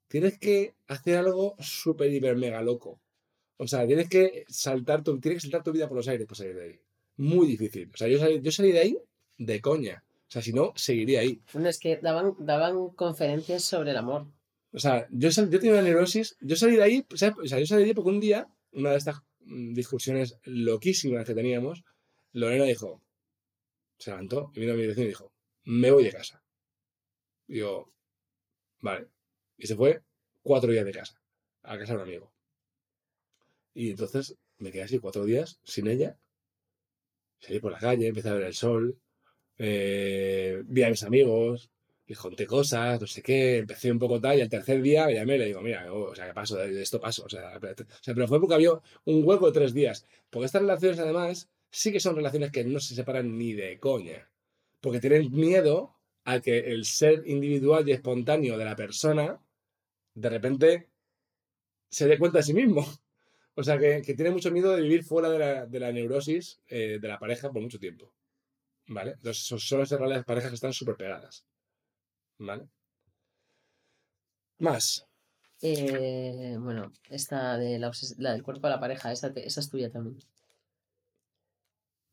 tienes 0.09 0.37
que 0.37 0.75
hacer 0.87 1.15
algo 1.17 1.55
súper, 1.59 2.11
hiper, 2.11 2.35
mega 2.35 2.61
loco. 2.61 2.99
O 3.55 3.67
sea, 3.67 3.87
tienes 3.87 4.09
que 4.09 4.43
saltar 4.49 5.03
tu, 5.03 5.19
tienes 5.21 5.37
que 5.37 5.49
saltar 5.49 5.63
tu 5.63 5.71
vida 5.71 5.87
por 5.87 5.95
los 5.95 6.07
aires 6.09 6.27
para 6.27 6.37
salir 6.37 6.55
de 6.55 6.63
ahí. 6.63 6.79
Muy 7.17 7.47
difícil. 7.47 7.89
O 7.93 7.97
sea, 7.97 8.07
yo 8.09 8.17
salí, 8.19 8.41
yo 8.41 8.51
salí 8.51 8.71
de 8.73 8.79
ahí 8.79 8.97
de 9.37 9.61
coña. 9.61 10.03
O 10.27 10.31
sea, 10.31 10.41
si 10.41 10.51
no, 10.53 10.73
seguiría 10.75 11.21
ahí. 11.21 11.41
Bueno, 11.53 11.69
es 11.69 11.79
que 11.79 11.97
daban, 11.97 12.35
daban 12.39 12.89
conferencias 12.89 13.63
sobre 13.63 13.91
el 13.91 13.97
amor. 13.97 14.27
O 14.71 14.79
sea, 14.79 15.07
yo, 15.11 15.31
sal- 15.31 15.49
yo 15.49 15.59
tenía 15.59 15.73
una 15.73 15.81
neurosis. 15.81 16.37
Yo 16.41 16.55
salí 16.55 16.75
de 16.75 16.83
ahí, 16.83 17.05
o 17.11 17.17
sea, 17.17 17.33
yo 17.41 17.65
salí 17.65 17.83
de 17.83 17.89
ahí 17.89 17.93
porque 17.93 18.09
un 18.11 18.19
día, 18.19 18.47
una 18.73 18.91
de 18.91 18.97
estas 18.97 19.21
mm, 19.41 19.73
discusiones 19.73 20.37
loquísimas 20.43 21.25
que 21.25 21.33
teníamos, 21.33 21.83
Lorena 22.33 22.65
dijo, 22.65 23.01
se 23.97 24.11
levantó 24.11 24.51
y 24.55 24.59
vino 24.61 24.73
a 24.73 24.75
mi 24.75 24.81
dirección 24.83 25.05
y 25.05 25.09
dijo, 25.09 25.31
me 25.63 25.91
voy 25.91 26.03
de 26.03 26.11
casa. 26.11 26.41
Y 27.47 27.57
yo, 27.57 27.91
vale. 28.81 29.07
Y 29.59 29.67
se 29.67 29.75
fue 29.75 30.01
cuatro 30.41 30.71
días 30.71 30.85
de 30.85 30.91
casa, 30.91 31.21
a 31.63 31.77
casa 31.77 31.93
de 31.93 31.97
un 31.97 32.03
amigo. 32.03 32.31
Y 33.73 33.91
entonces 33.91 34.35
me 34.57 34.71
quedé 34.71 34.83
así 34.83 34.99
cuatro 34.99 35.25
días 35.25 35.59
sin 35.63 35.87
ella. 35.87 36.17
Salí 37.39 37.59
por 37.59 37.71
la 37.71 37.79
calle, 37.79 38.07
empecé 38.07 38.29
a 38.29 38.33
ver 38.33 38.43
el 38.43 38.53
sol, 38.53 38.97
eh, 39.57 40.61
vi 40.65 40.83
a 40.83 40.89
mis 40.89 41.03
amigos, 41.03 41.69
les 42.07 42.17
conté 42.17 42.47
cosas, 42.47 42.99
no 42.99 43.07
sé 43.07 43.21
qué, 43.21 43.57
empecé 43.57 43.91
un 43.91 43.99
poco 43.99 44.19
tal, 44.19 44.37
y 44.37 44.41
al 44.41 44.49
tercer 44.49 44.81
día 44.81 45.05
me 45.05 45.13
llamé 45.13 45.35
y 45.35 45.39
le 45.39 45.45
digo, 45.45 45.61
mira, 45.61 45.93
oh, 45.93 46.09
o 46.09 46.15
sea, 46.15 46.27
¿qué 46.27 46.33
paso? 46.33 46.55
De 46.57 46.81
esto 46.81 46.99
paso. 46.99 47.23
O 47.25 47.29
sea, 47.29 47.53
espérate. 47.53 47.83
O 47.83 47.87
sea, 48.01 48.13
pero 48.15 48.27
fue 48.27 48.39
porque 48.39 48.55
había 48.55 48.71
un 49.05 49.23
hueco 49.23 49.45
de 49.47 49.51
tres 49.51 49.73
días. 49.73 50.05
Porque 50.29 50.47
estas 50.47 50.61
relaciones, 50.61 50.99
además, 50.99 51.49
sí 51.69 51.91
que 51.91 51.99
son 51.99 52.15
relaciones 52.15 52.51
que 52.51 52.63
no 52.63 52.79
se 52.79 52.95
separan 52.95 53.37
ni 53.37 53.53
de 53.53 53.79
coña. 53.79 54.27
Porque 54.81 54.99
tienen 54.99 55.31
miedo 55.31 55.93
a 56.23 56.39
que 56.39 56.57
el 56.71 56.85
ser 56.85 57.23
individual 57.27 57.87
y 57.87 57.91
espontáneo 57.91 58.57
de 58.57 58.65
la 58.65 58.75
persona, 58.75 59.39
de 60.19 60.29
repente, 60.29 60.89
se 61.89 62.07
dé 62.07 62.17
cuenta 62.17 62.39
de 62.39 62.43
sí 62.43 62.53
mismo. 62.53 62.85
O 63.55 63.63
sea, 63.63 63.77
que, 63.77 64.01
que 64.01 64.13
tiene 64.13 64.31
mucho 64.31 64.51
miedo 64.51 64.73
de 64.73 64.81
vivir 64.81 65.03
fuera 65.03 65.29
de 65.29 65.37
la, 65.37 65.65
de 65.65 65.79
la 65.81 65.91
neurosis 65.91 66.61
eh, 66.69 66.97
de 67.01 67.07
la 67.09 67.19
pareja 67.19 67.51
por 67.51 67.61
mucho 67.61 67.77
tiempo. 67.77 68.09
¿Vale? 68.87 69.11
Entonces, 69.13 69.43
son, 69.43 69.79
las 70.09 70.23
parejas 70.25 70.49
que 70.51 70.55
están 70.55 70.71
súper 70.71 70.95
pegadas. 70.95 71.45
¿Vale? 72.37 72.69
Más. 74.59 75.05
Eh, 75.61 76.55
bueno, 76.59 76.93
esta 77.09 77.57
de 77.57 77.79
la, 77.79 77.91
la 78.17 78.31
del 78.31 78.43
cuerpo 78.43 78.67
de 78.67 78.73
la 78.75 78.79
pareja, 78.79 79.11
esa, 79.11 79.33
te- 79.33 79.45
esa 79.45 79.59
es 79.59 79.69
tuya 79.69 79.91
también. 79.91 80.17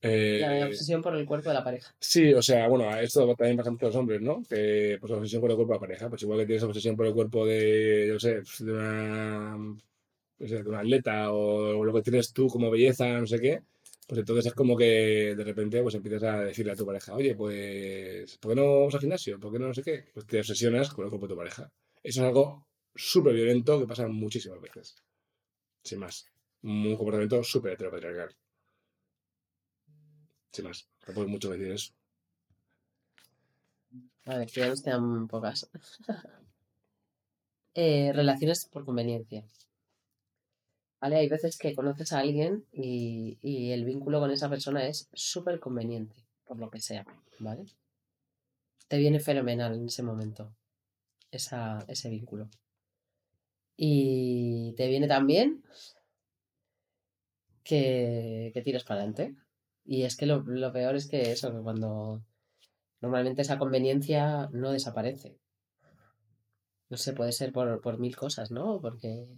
Eh, 0.02 0.38
La 0.40 0.66
obsesión 0.66 1.02
por 1.02 1.16
el 1.16 1.24
cuerpo 1.26 1.48
de 1.48 1.54
la 1.54 1.64
pareja. 1.64 1.94
Sí, 1.98 2.32
o 2.32 2.42
sea, 2.42 2.68
bueno, 2.68 2.94
esto 2.98 3.26
también 3.34 3.56
pasa 3.56 3.70
mucho 3.70 3.86
a 3.86 3.88
los 3.88 3.96
hombres, 3.96 4.20
¿no? 4.20 4.42
Que 4.48 4.98
pues 5.00 5.12
obsesión 5.12 5.40
por 5.40 5.50
el 5.50 5.56
cuerpo 5.56 5.72
de 5.72 5.76
la 5.76 5.80
pareja, 5.80 6.08
pues 6.08 6.22
igual 6.22 6.40
que 6.40 6.46
tienes 6.46 6.62
obsesión 6.62 6.96
por 6.96 7.06
el 7.06 7.14
cuerpo 7.14 7.46
de, 7.46 8.04
yo 8.08 8.14
no 8.14 8.20
sé, 8.20 8.42
de 8.64 8.72
una, 8.72 9.56
no 9.56 10.48
sé, 10.48 10.62
de 10.62 10.68
una 10.68 10.80
atleta 10.80 11.32
o 11.32 11.84
lo 11.84 11.92
que 11.94 12.02
tienes 12.02 12.32
tú 12.32 12.48
como 12.48 12.70
belleza, 12.70 13.18
no 13.18 13.26
sé 13.26 13.40
qué, 13.40 13.62
pues 14.06 14.20
entonces 14.20 14.46
es 14.46 14.54
como 14.54 14.76
que 14.76 15.34
de 15.36 15.44
repente 15.44 15.82
pues 15.82 15.94
empiezas 15.94 16.22
a 16.22 16.40
decirle 16.40 16.72
a 16.72 16.76
tu 16.76 16.86
pareja, 16.86 17.14
oye, 17.14 17.34
pues, 17.34 18.38
¿por 18.38 18.52
qué 18.52 18.60
no 18.60 18.80
vamos 18.80 18.94
al 18.94 19.00
gimnasio? 19.00 19.40
¿Por 19.40 19.52
qué 19.52 19.58
no 19.58 19.66
no 19.68 19.74
sé 19.74 19.82
qué? 19.82 20.04
Pues 20.14 20.26
te 20.26 20.38
obsesionas 20.38 20.90
con 20.90 21.04
el 21.04 21.10
cuerpo 21.10 21.26
de 21.26 21.32
tu 21.34 21.38
pareja. 21.38 21.72
Eso 22.02 22.20
es 22.20 22.26
algo 22.26 22.66
súper 22.94 23.34
violento 23.34 23.80
que 23.80 23.86
pasa 23.86 24.06
muchísimas 24.06 24.60
veces. 24.60 24.94
Sin 25.82 26.00
más. 26.00 26.26
Un 26.62 26.96
comportamiento 26.96 27.42
súper 27.42 27.72
heteropatriarcal. 27.72 28.36
Sin 30.56 30.64
más. 30.64 30.88
Tampoco 31.04 31.26
hay 31.26 31.30
mucho 31.30 31.50
decir 31.50 31.70
eso. 31.70 31.92
Ver, 34.24 34.46
que 34.46 34.60
ya 34.60 34.68
nos 34.68 34.82
quedan 34.82 35.28
pocas. 35.28 35.68
Eh, 37.78 38.10
relaciones 38.14 38.64
por 38.72 38.86
conveniencia. 38.86 39.44
¿Vale? 40.98 41.16
Hay 41.16 41.28
veces 41.28 41.58
que 41.58 41.74
conoces 41.74 42.10
a 42.14 42.20
alguien 42.20 42.64
y, 42.72 43.36
y 43.42 43.72
el 43.72 43.84
vínculo 43.84 44.18
con 44.18 44.30
esa 44.30 44.48
persona 44.48 44.86
es 44.86 45.10
súper 45.12 45.60
conveniente, 45.60 46.16
por 46.46 46.58
lo 46.58 46.70
que 46.70 46.80
sea, 46.80 47.04
¿vale? 47.38 47.66
Te 48.88 48.96
viene 48.96 49.20
fenomenal 49.20 49.74
en 49.74 49.84
ese 49.84 50.02
momento 50.02 50.56
esa, 51.30 51.84
ese 51.86 52.08
vínculo. 52.08 52.48
Y 53.76 54.72
te 54.78 54.88
viene 54.88 55.06
también 55.06 55.62
que, 57.62 58.52
que 58.54 58.62
tires 58.62 58.84
para 58.84 59.00
adelante. 59.00 59.36
Y 59.86 60.02
es 60.02 60.16
que 60.16 60.26
lo, 60.26 60.42
lo 60.42 60.72
peor 60.72 60.96
es 60.96 61.08
que 61.08 61.32
eso, 61.32 61.52
que 61.52 61.62
cuando 61.62 62.22
normalmente 63.00 63.42
esa 63.42 63.58
conveniencia 63.58 64.48
no 64.52 64.72
desaparece. 64.72 65.38
No 66.88 66.96
sé, 66.96 67.12
puede 67.12 67.32
ser 67.32 67.52
por, 67.52 67.80
por 67.80 67.98
mil 67.98 68.16
cosas, 68.16 68.50
¿no? 68.50 68.80
Porque 68.80 69.28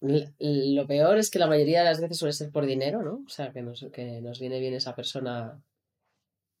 lo 0.00 0.86
peor 0.86 1.18
es 1.18 1.30
que 1.30 1.38
la 1.38 1.46
mayoría 1.46 1.80
de 1.80 1.84
las 1.84 2.00
veces 2.00 2.18
suele 2.18 2.32
ser 2.32 2.50
por 2.50 2.66
dinero, 2.66 3.02
¿no? 3.02 3.22
O 3.24 3.28
sea, 3.28 3.52
que 3.52 3.62
nos, 3.62 3.86
que 3.92 4.20
nos 4.20 4.40
viene 4.40 4.58
bien 4.58 4.74
esa 4.74 4.94
persona 4.96 5.62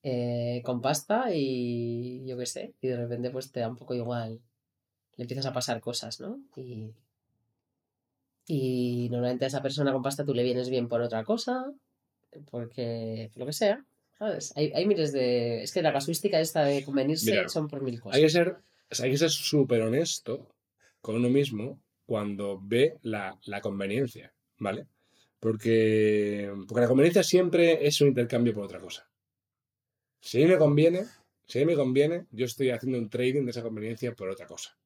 eh, 0.02 0.62
con 0.64 0.80
pasta 0.80 1.26
y 1.34 2.24
yo 2.26 2.38
qué 2.38 2.46
sé, 2.46 2.74
y 2.80 2.88
de 2.88 2.96
repente 2.96 3.30
pues 3.30 3.50
te 3.52 3.60
da 3.60 3.68
un 3.68 3.76
poco 3.76 3.94
igual, 3.94 4.40
le 5.16 5.22
empiezas 5.22 5.46
a 5.46 5.52
pasar 5.52 5.80
cosas, 5.80 6.20
¿no? 6.20 6.40
Y, 6.56 6.94
y 8.46 9.08
normalmente 9.10 9.44
a 9.44 9.48
esa 9.48 9.62
persona 9.62 9.92
con 9.92 10.02
pasta 10.02 10.24
tú 10.24 10.34
le 10.34 10.42
vienes 10.42 10.68
bien 10.68 10.88
por 10.88 11.00
otra 11.00 11.24
cosa, 11.24 11.72
porque 12.50 13.30
por 13.32 13.40
lo 13.40 13.46
que 13.46 13.52
sea, 13.52 13.84
¿sabes? 14.18 14.52
Hay, 14.56 14.72
hay 14.74 14.86
miles 14.86 15.12
de... 15.12 15.62
Es 15.62 15.72
que 15.72 15.82
la 15.82 15.92
casuística 15.92 16.40
esta 16.40 16.64
de 16.64 16.84
convenirse 16.84 17.30
Mira, 17.30 17.48
son 17.48 17.68
por 17.68 17.82
mil 17.82 18.00
cosas. 18.00 18.16
Hay 18.16 18.22
que 18.22 18.30
ser, 18.30 18.56
hay 19.00 19.10
que 19.10 19.18
ser 19.18 19.30
súper 19.30 19.82
honesto 19.82 20.48
con 21.00 21.16
uno 21.16 21.28
mismo 21.28 21.80
cuando 22.06 22.60
ve 22.62 22.98
la, 23.02 23.38
la 23.44 23.60
conveniencia, 23.60 24.32
¿vale? 24.58 24.86
Porque, 25.40 26.52
porque 26.68 26.82
la 26.82 26.88
conveniencia 26.88 27.22
siempre 27.22 27.86
es 27.86 28.00
un 28.00 28.08
intercambio 28.08 28.54
por 28.54 28.64
otra 28.64 28.80
cosa. 28.80 29.08
Si 30.20 30.40
a 30.40 30.46
mí 30.46 30.52
me 30.52 30.58
conviene, 30.58 31.04
si 31.46 31.58
a 31.58 31.62
mí 31.62 31.66
me 31.66 31.76
conviene, 31.76 32.26
yo 32.30 32.46
estoy 32.46 32.70
haciendo 32.70 32.98
un 32.98 33.10
trading 33.10 33.44
de 33.44 33.50
esa 33.50 33.62
conveniencia 33.62 34.14
por 34.14 34.28
otra 34.28 34.46
cosa, 34.46 34.76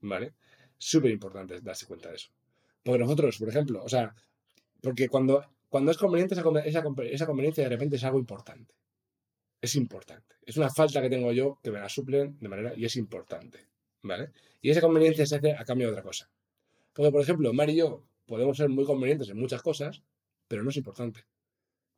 ¿vale? 0.00 0.34
Súper 0.76 1.10
importante 1.10 1.60
darse 1.60 1.86
cuenta 1.86 2.10
de 2.10 2.16
eso. 2.16 2.28
Porque 2.82 2.98
nosotros, 2.98 3.38
por 3.38 3.48
ejemplo, 3.48 3.82
o 3.84 3.88
sea, 3.88 4.14
porque 4.80 5.08
cuando, 5.08 5.44
cuando 5.68 5.90
es 5.90 5.98
conveniente 5.98 6.34
esa, 6.34 6.42
esa, 6.64 6.82
conve- 6.84 7.10
esa 7.12 7.26
conveniencia 7.26 7.64
de 7.64 7.70
repente 7.70 7.96
es 7.96 8.04
algo 8.04 8.18
importante. 8.18 8.74
Es 9.60 9.74
importante. 9.74 10.36
Es 10.46 10.56
una 10.56 10.70
falta 10.70 11.00
que 11.02 11.10
tengo 11.10 11.32
yo 11.32 11.58
que 11.62 11.70
me 11.70 11.80
la 11.80 11.88
suplen 11.88 12.38
de 12.40 12.48
manera 12.48 12.72
y 12.76 12.84
es 12.84 12.96
importante, 12.96 13.68
¿vale? 14.02 14.30
Y 14.62 14.70
esa 14.70 14.80
conveniencia 14.80 15.26
se 15.26 15.36
hace 15.36 15.52
a 15.52 15.64
cambio 15.64 15.88
de 15.88 15.92
otra 15.92 16.02
cosa. 16.02 16.30
Porque, 16.92 17.10
por 17.10 17.20
ejemplo, 17.22 17.52
Mar 17.52 17.68
y 17.70 17.76
yo 17.76 18.04
podemos 18.26 18.56
ser 18.56 18.68
muy 18.68 18.84
convenientes 18.84 19.28
en 19.30 19.38
muchas 19.38 19.62
cosas, 19.62 20.02
pero 20.46 20.62
no 20.62 20.70
es 20.70 20.76
importante. 20.76 21.24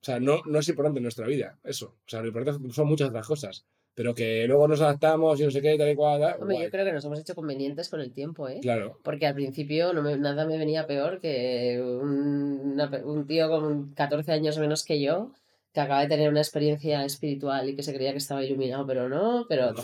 O 0.03 0.05
sea, 0.05 0.21
no, 0.21 0.43
no 0.47 0.59
es 0.59 0.69
importante 0.69 0.99
en 0.99 1.03
nuestra 1.05 1.27
vida, 1.27 1.59
eso. 1.63 1.97
O 2.07 2.09
sea, 2.09 2.21
lo 2.23 2.29
importante 2.29 2.73
son 2.73 2.89
muchas 2.89 3.09
otras 3.11 3.27
cosas. 3.27 3.67
Pero 3.95 4.15
que 4.15 4.47
luego 4.47 4.67
nos 4.69 4.81
adaptamos 4.81 5.39
y 5.41 5.45
no 5.45 5.51
sé 5.51 5.61
qué, 5.61 5.77
tal 5.77 5.91
y 5.91 5.95
cual, 5.97 6.21
tal, 6.21 6.35
Hombre, 6.41 6.55
guay. 6.55 6.67
yo 6.67 6.71
creo 6.71 6.85
que 6.85 6.93
nos 6.93 7.05
hemos 7.05 7.19
hecho 7.21 7.35
convenientes 7.35 7.89
con 7.89 8.01
el 8.01 8.13
tiempo, 8.13 8.49
¿eh? 8.49 8.61
Claro, 8.63 8.99
Porque 9.03 9.27
al 9.27 9.35
principio 9.35 9.93
no 9.93 10.01
me- 10.03 10.17
nada 10.17 10.47
me 10.47 10.57
venía 10.59 10.87
peor 10.87 11.21
que 11.21 11.81
un, 11.83 12.73
una 12.75 12.91
un 13.05 13.27
tío 13.27 13.49
con 13.51 13.93
14 13.95 14.33
años 14.33 14.59
menos 14.59 14.85
que 14.85 15.01
yo, 15.01 15.33
que 15.75 15.81
acaba 15.81 16.01
de 16.03 16.09
tener 16.09 16.29
una 16.31 16.41
experiencia 16.41 17.05
espiritual 17.05 17.69
y 17.69 17.77
que 17.77 17.83
se 17.83 17.93
creía 17.95 18.13
que 18.13 18.19
estaba 18.19 18.45
iluminado, 18.45 18.87
pero 18.87 19.09
no, 19.09 19.47
pero... 19.49 19.75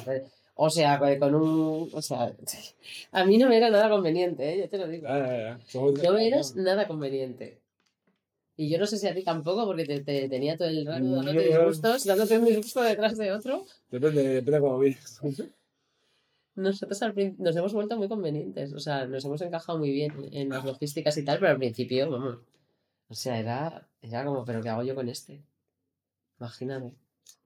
O 0.59 0.71
sea, 0.71 0.99
con 1.19 1.35
un... 1.35 1.91
O 1.93 2.01
sea, 2.01 2.33
a 3.13 3.25
mí 3.27 3.37
no 3.37 3.49
me 3.49 3.59
era 3.59 3.69
nada 3.69 3.91
conveniente, 3.91 4.55
¿eh? 4.55 4.59
Yo 4.61 4.69
te 4.71 4.79
lo 4.79 4.89
digo. 4.89 5.07
ya, 5.07 5.19
ya, 5.19 5.37
ya. 5.39 5.59
Somos- 5.67 6.03
No 6.03 6.13
me 6.15 6.27
eras 6.27 6.57
nada 6.57 6.87
conveniente. 6.87 7.59
Y 8.57 8.71
yo 8.71 8.79
no 8.79 8.87
sé 8.87 8.97
si 8.99 9.07
a 9.07 9.15
ti 9.15 9.23
tampoco, 9.23 9.67
porque 9.67 9.85
te, 9.85 10.01
te 10.01 10.29
tenía 10.29 10.57
todo 10.57 10.69
el 10.69 10.87
rato 10.87 11.05
dándote 11.05 11.35
No. 11.35 11.41
disgustos, 11.43 12.05
dándote 12.05 12.39
un 12.39 12.45
disgusto 12.47 12.83
detrás 12.83 13.17
de 13.19 13.33
otro. 13.33 13.67
Depende, 13.91 14.23
depende 14.23 14.53
de 14.53 14.61
cómo 14.61 14.79
vienes. 14.79 15.21
Nosotros 16.55 17.03
al 17.03 17.15
nos 17.37 17.55
hemos 17.55 17.75
vuelto 17.75 17.99
muy 17.99 18.09
convenientes, 18.09 18.73
o 18.73 18.81
sea, 18.81 19.05
nos 19.07 19.23
hemos 19.27 19.43
encajado 19.43 19.79
muy 19.79 19.91
bien 19.91 20.13
en 20.33 20.49
las 20.49 20.65
logísticas 20.65 21.15
y 21.19 21.23
tal, 21.25 21.39
pero 21.39 21.51
al 21.53 21.59
principio, 21.59 22.11
vamos, 22.11 22.39
o 23.09 23.15
sea, 23.15 23.39
era, 23.39 23.87
era 24.01 24.25
como, 24.25 24.43
pero 24.43 24.63
¿qué 24.63 24.71
hago 24.71 24.83
yo 24.83 24.95
con 24.95 25.07
este? 25.11 25.43
Imagínate. 26.41 26.95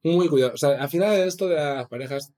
Muy 0.05 0.29
cuidado. 0.29 0.53
O 0.55 0.57
sea, 0.57 0.81
al 0.81 0.89
final 0.89 1.17
de 1.17 1.27
esto 1.27 1.49
de 1.49 1.57
las 1.57 1.89
parejas, 1.89 2.33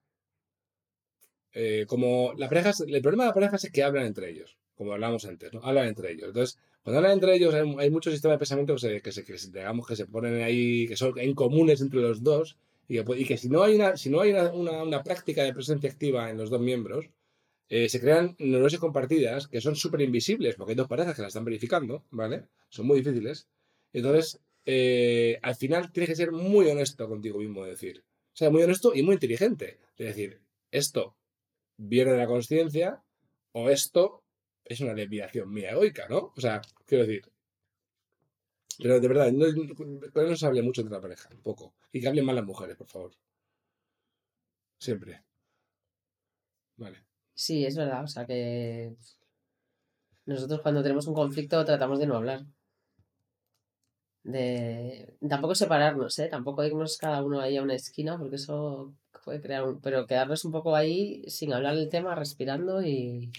eh, 1.53 1.85
como 1.87 2.33
las 2.39 2.49
parejas, 2.49 2.81
el 2.81 3.03
problema 3.03 3.25
de 3.25 3.29
las 3.29 3.35
parejas 3.35 3.65
es 3.65 3.71
que 3.71 3.83
hablan 3.83 4.07
entre 4.07 4.31
ellos, 4.31 4.57
como 4.75 4.95
hablábamos 4.95 5.27
antes, 5.27 5.53
¿no? 5.53 5.61
Hablan 5.63 5.89
entre 5.89 6.13
ellos. 6.13 6.29
Entonces, 6.29 6.59
cuando 6.83 6.99
hablan 6.99 7.13
entre 7.13 7.35
ellos, 7.37 7.55
hay, 7.55 7.63
hay 7.79 7.91
muchos 7.91 8.13
sistemas 8.13 8.37
de 8.37 8.39
pensamiento 8.41 8.75
que 8.75 8.81
se, 8.81 9.03
que 9.03 9.13
se, 9.13 9.25
que 9.25 9.35
digamos, 9.59 9.87
que 9.87 9.97
se 9.97 10.07
ponen 10.07 10.43
ahí, 10.43 10.87
que 10.89 10.97
son 10.97 11.19
en 11.19 11.35
comunes 11.35 11.81
entre 11.81 12.01
los 12.01 12.23
dos, 12.23 12.57
y 12.89 13.03
que, 13.03 13.19
y 13.21 13.25
que 13.25 13.37
si 13.39 13.49
no 13.49 13.63
hay 13.63 13.75
una, 13.77 13.97
si 13.97 14.11
no 14.11 14.21
hay 14.21 14.33
una, 14.33 14.53
una- 14.53 14.83
una 14.83 15.03
práctica 15.03 15.45
de 15.45 15.55
presencia 15.55 15.91
activa 15.91 16.31
en 16.31 16.39
los 16.39 16.51
dos 16.51 16.61
miembros, 16.61 17.07
eh, 17.69 17.89
se 17.89 18.01
crean 18.01 18.37
neurosis 18.39 18.79
compartidas 18.79 19.49
que 19.49 19.61
son 19.61 19.77
súper 19.77 20.01
invisibles, 20.03 20.57
porque 20.57 20.73
hay 20.73 20.77
dos 20.77 20.89
parejas 20.89 21.15
que 21.17 21.23
las 21.23 21.29
están 21.31 21.45
verificando, 21.45 22.05
¿vale? 22.11 22.45
Son 22.69 22.87
muy 22.87 22.99
difíciles. 23.01 23.49
Entonces, 23.93 24.41
eh, 24.67 25.39
al 25.43 25.55
final 25.57 25.91
tienes 25.93 26.11
que 26.11 26.17
ser 26.17 26.33
muy 26.33 26.67
honesto 26.69 27.09
contigo 27.09 27.39
mismo, 27.39 27.65
de 27.65 27.71
decir. 27.71 28.05
O 28.35 28.37
sea, 28.37 28.51
muy 28.51 28.63
honesto 28.63 28.93
y 28.95 29.03
muy 29.03 29.15
inteligente. 29.15 29.79
De 29.97 30.05
decir, 30.07 30.41
esto 30.71 31.17
viene 31.77 32.13
de 32.13 32.19
la 32.19 32.27
conciencia 32.27 33.03
o 33.53 33.71
esto 33.71 34.22
es 34.73 34.81
una 34.81 34.95
desviación 34.95 35.53
mía 35.53 35.71
egoica, 35.73 36.09
¿no? 36.09 36.33
O 36.37 36.41
sea, 36.41 36.61
quiero 36.87 37.07
decir. 37.07 37.23
Pero 38.79 39.01
de 39.01 39.09
verdad, 39.09 39.31
no, 39.33 39.47
con 39.77 40.29
no 40.29 40.37
se 40.37 40.47
hable 40.47 40.63
mucho 40.63 40.81
entre 40.81 40.97
la 40.97 41.01
pareja, 41.03 41.29
un 41.33 41.43
poco. 41.43 41.75
Y 41.93 42.01
que 42.01 42.09
hablen 42.09 42.25
más 42.25 42.35
las 42.35 42.45
mujeres, 42.45 42.77
por 42.77 42.89
favor. 42.89 43.13
Siempre. 44.79 45.23
Vale. 46.77 47.05
Sí, 47.35 47.65
es 47.65 47.77
verdad, 47.77 48.05
o 48.05 48.07
sea 48.07 48.27
que 48.27 48.97
nosotros 50.27 50.61
cuando 50.61 50.83
tenemos 50.83 51.07
un 51.07 51.15
conflicto 51.15 51.65
tratamos 51.65 51.99
de 51.99 52.07
no 52.07 52.17
hablar. 52.17 52.45
De 54.25 55.17
tampoco 55.29 55.55
separarnos, 55.55 56.19
¿eh? 56.21 56.29
Tampoco 56.29 56.65
irnos 56.65 56.97
cada 56.97 57.25
uno 57.25 57.41
ahí 57.41 57.57
a 57.57 57.63
una 57.63 57.75
esquina, 57.75 58.19
porque 58.19 58.37
eso 58.37 58.95
puede 59.25 59.41
crear 59.41 59.65
un... 59.65 59.81
Pero 59.81 60.07
quedarnos 60.07 60.45
un 60.45 60.53
poco 60.53 60.77
ahí 60.77 61.25
sin 61.29 61.53
hablar 61.53 61.75
del 61.77 61.89
tema, 61.89 62.15
respirando 62.15 62.83
y, 62.83 63.33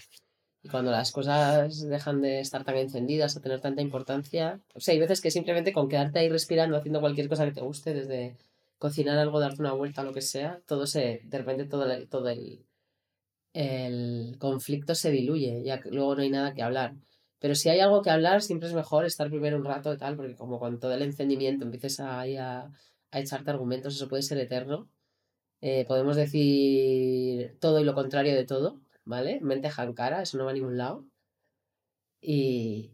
y 0.63 0.69
cuando 0.69 0.91
las 0.91 1.11
cosas 1.11 1.87
dejan 1.87 2.21
de 2.21 2.39
estar 2.39 2.63
tan 2.63 2.77
encendidas 2.77 3.35
o 3.35 3.41
tener 3.41 3.59
tanta 3.59 3.81
importancia... 3.81 4.61
O 4.73 4.79
sea, 4.79 4.93
hay 4.93 4.99
veces 4.99 5.19
que 5.19 5.29
simplemente 5.29 5.73
con 5.73 5.89
quedarte 5.89 6.19
ahí 6.19 6.29
respirando, 6.29 6.77
haciendo 6.77 7.01
cualquier 7.01 7.27
cosa 7.27 7.45
que 7.45 7.51
te 7.51 7.61
guste, 7.61 7.93
desde 7.93 8.37
cocinar 8.77 9.17
algo, 9.17 9.41
darte 9.41 9.61
una 9.61 9.73
vuelta, 9.73 10.03
lo 10.03 10.13
que 10.13 10.21
sea, 10.21 10.61
todo 10.65 10.87
se... 10.87 11.21
De 11.25 11.37
repente 11.37 11.65
todo 11.65 11.91
el, 11.91 12.07
todo 12.07 12.29
el, 12.29 12.65
el 13.53 14.37
conflicto 14.39 14.95
se 14.95 15.11
diluye, 15.11 15.63
ya 15.63 15.81
que 15.81 15.91
luego 15.91 16.15
no 16.15 16.21
hay 16.21 16.29
nada 16.29 16.53
que 16.53 16.63
hablar. 16.63 16.93
Pero 17.39 17.55
si 17.55 17.67
hay 17.67 17.81
algo 17.81 18.01
que 18.01 18.09
hablar, 18.09 18.41
siempre 18.41 18.69
es 18.69 18.73
mejor 18.73 19.05
estar 19.05 19.29
primero 19.29 19.57
un 19.57 19.65
rato 19.65 19.93
y 19.93 19.97
tal, 19.97 20.15
porque 20.15 20.35
como 20.35 20.59
con 20.59 20.79
todo 20.79 20.93
el 20.93 21.01
encendimiento 21.01 21.65
empieces 21.65 21.99
ahí 21.99 22.37
a, 22.37 22.71
a 23.11 23.19
echarte 23.19 23.51
argumentos, 23.51 23.95
eso 23.95 24.07
puede 24.07 24.23
ser 24.23 24.37
eterno. 24.37 24.87
Eh, 25.59 25.85
podemos 25.87 26.15
decir 26.15 27.57
todo 27.59 27.79
y 27.79 27.83
lo 27.83 27.95
contrario 27.95 28.35
de 28.35 28.45
todo, 28.45 28.79
¿vale? 29.05 29.39
Mente 29.41 29.69
jankara, 29.69 30.21
eso 30.21 30.37
no 30.37 30.45
va 30.45 30.51
a 30.51 30.53
ningún 30.53 30.77
lado. 30.77 31.05
Y 32.21 32.91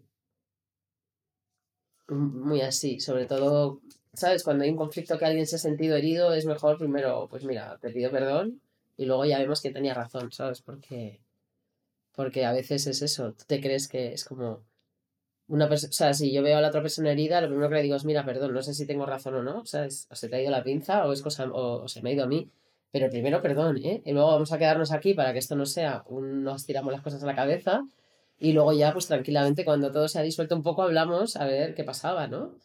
muy 2.10 2.62
así, 2.62 3.00
sobre 3.00 3.26
todo, 3.26 3.82
¿sabes? 4.14 4.44
Cuando 4.44 4.64
hay 4.64 4.72
un 4.72 4.78
conflicto 4.78 5.18
que 5.18 5.26
alguien 5.26 5.48
se 5.48 5.58
ha 5.58 5.60
sentido 5.60 5.96
herido, 5.96 6.34
es 6.34 6.46
mejor 6.46 6.78
primero, 6.78 7.28
pues 7.30 7.44
mira, 7.46 7.78
te 7.80 7.92
pido 7.92 8.12
perdón 8.12 8.62
y 8.98 9.06
luego 9.06 9.26
ya 9.26 9.40
vemos 9.40 9.62
que 9.62 9.72
tenía 9.72 9.94
razón, 9.94 10.32
¿sabes? 10.32 10.62
Porque, 10.62 11.22
porque 12.14 12.46
a 12.46 12.54
veces 12.54 12.88
es 12.88 13.02
eso, 13.02 13.34
tú 13.34 13.46
te 13.48 13.62
crees 13.62 13.88
que 13.88 14.14
es 14.14 14.26
como 14.26 14.66
una 15.48 15.70
persona, 15.70 15.90
o 15.92 15.94
sea, 15.94 16.14
si 16.14 16.32
yo 16.34 16.44
veo 16.44 16.58
a 16.58 16.62
la 16.62 16.70
otra 16.70 16.82
persona 16.82 17.12
herida, 17.12 17.42
lo 17.42 17.48
primero 17.50 17.70
que 17.70 17.76
le 17.76 17.84
digo 17.84 17.96
es, 17.96 18.06
mira, 18.06 18.26
perdón, 18.26 18.54
no 18.54 18.62
sé 18.64 18.74
si 18.74 18.86
tengo 18.86 19.06
razón 19.06 19.36
o 19.36 19.44
no, 19.44 19.66
¿sabes? 19.66 20.08
O 20.12 20.16
se 20.16 20.30
te 20.30 20.36
ha 20.38 20.42
ido 20.42 20.52
la 20.52 20.64
pinza 20.64 21.06
o 21.08 21.14
es 21.14 21.22
cosa, 21.22 21.46
o, 21.52 21.84
o 21.84 21.88
se 21.88 22.02
me 22.02 22.12
ha 22.12 22.14
ido 22.14 22.24
a 22.26 22.28
mí, 22.28 22.52
pero 22.92 23.10
primero 23.10 23.42
perdón, 23.42 23.78
¿eh? 23.84 24.02
Y 24.06 24.14
luego 24.14 24.32
vamos 24.32 24.52
a 24.52 24.58
quedarnos 24.58 24.92
aquí 24.92 25.14
para 25.14 25.34
que 25.34 25.40
esto 25.40 25.56
no 25.56 25.66
sea 25.66 26.04
un 26.08 26.44
nos 26.44 26.66
tiramos 26.66 26.92
las 26.92 27.02
cosas 27.02 27.24
a 27.24 27.26
la 27.28 27.36
cabeza 27.36 27.84
y 28.40 28.54
luego 28.54 28.74
ya, 28.74 28.94
pues 28.94 29.08
tranquilamente, 29.08 29.66
cuando 29.66 29.92
todo 29.92 30.08
se 30.08 30.20
ha 30.20 30.22
disuelto 30.24 30.56
un 30.56 30.64
poco, 30.64 30.84
hablamos 30.84 31.36
a 31.36 31.46
ver 31.46 31.76
qué 31.76 31.84
pasaba, 31.84 32.28
¿no? 32.28 32.56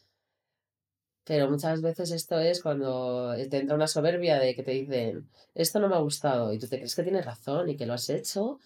Pero 1.25 1.51
muchas 1.51 1.81
veces 1.83 2.11
esto 2.13 2.39
es 2.39 2.63
cuando 2.63 3.35
te 3.51 3.59
entra 3.59 3.75
una 3.75 3.87
soberbia 3.89 4.39
de 4.39 4.55
que 4.55 4.63
te 4.63 4.73
dicen, 4.73 5.29
esto 5.55 5.81
no 5.81 5.89
me 5.89 5.97
ha 5.97 5.99
gustado, 5.99 6.53
y 6.53 6.59
tú 6.59 6.69
te 6.69 6.77
crees 6.77 6.95
que 6.95 7.03
tienes 7.03 7.25
razón 7.25 7.69
y 7.71 7.77
que 7.77 7.87
lo 7.87 7.95
has 7.95 8.11
hecho, 8.11 8.61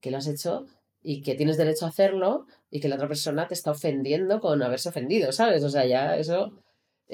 que 0.00 0.10
lo 0.10 0.18
has 0.18 0.26
hecho 0.26 0.66
y 1.02 1.22
que 1.22 1.34
tienes 1.34 1.56
derecho 1.56 1.86
a 1.86 1.88
hacerlo 1.88 2.46
y 2.70 2.80
que 2.80 2.88
la 2.88 2.96
otra 2.96 3.08
persona 3.08 3.48
te 3.48 3.54
está 3.54 3.70
ofendiendo 3.72 4.40
con 4.40 4.62
haberse 4.62 4.90
ofendido, 4.90 5.32
¿sabes? 5.32 5.64
O 5.64 5.70
sea, 5.70 5.86
ya 5.86 6.16
eso... 6.16 6.52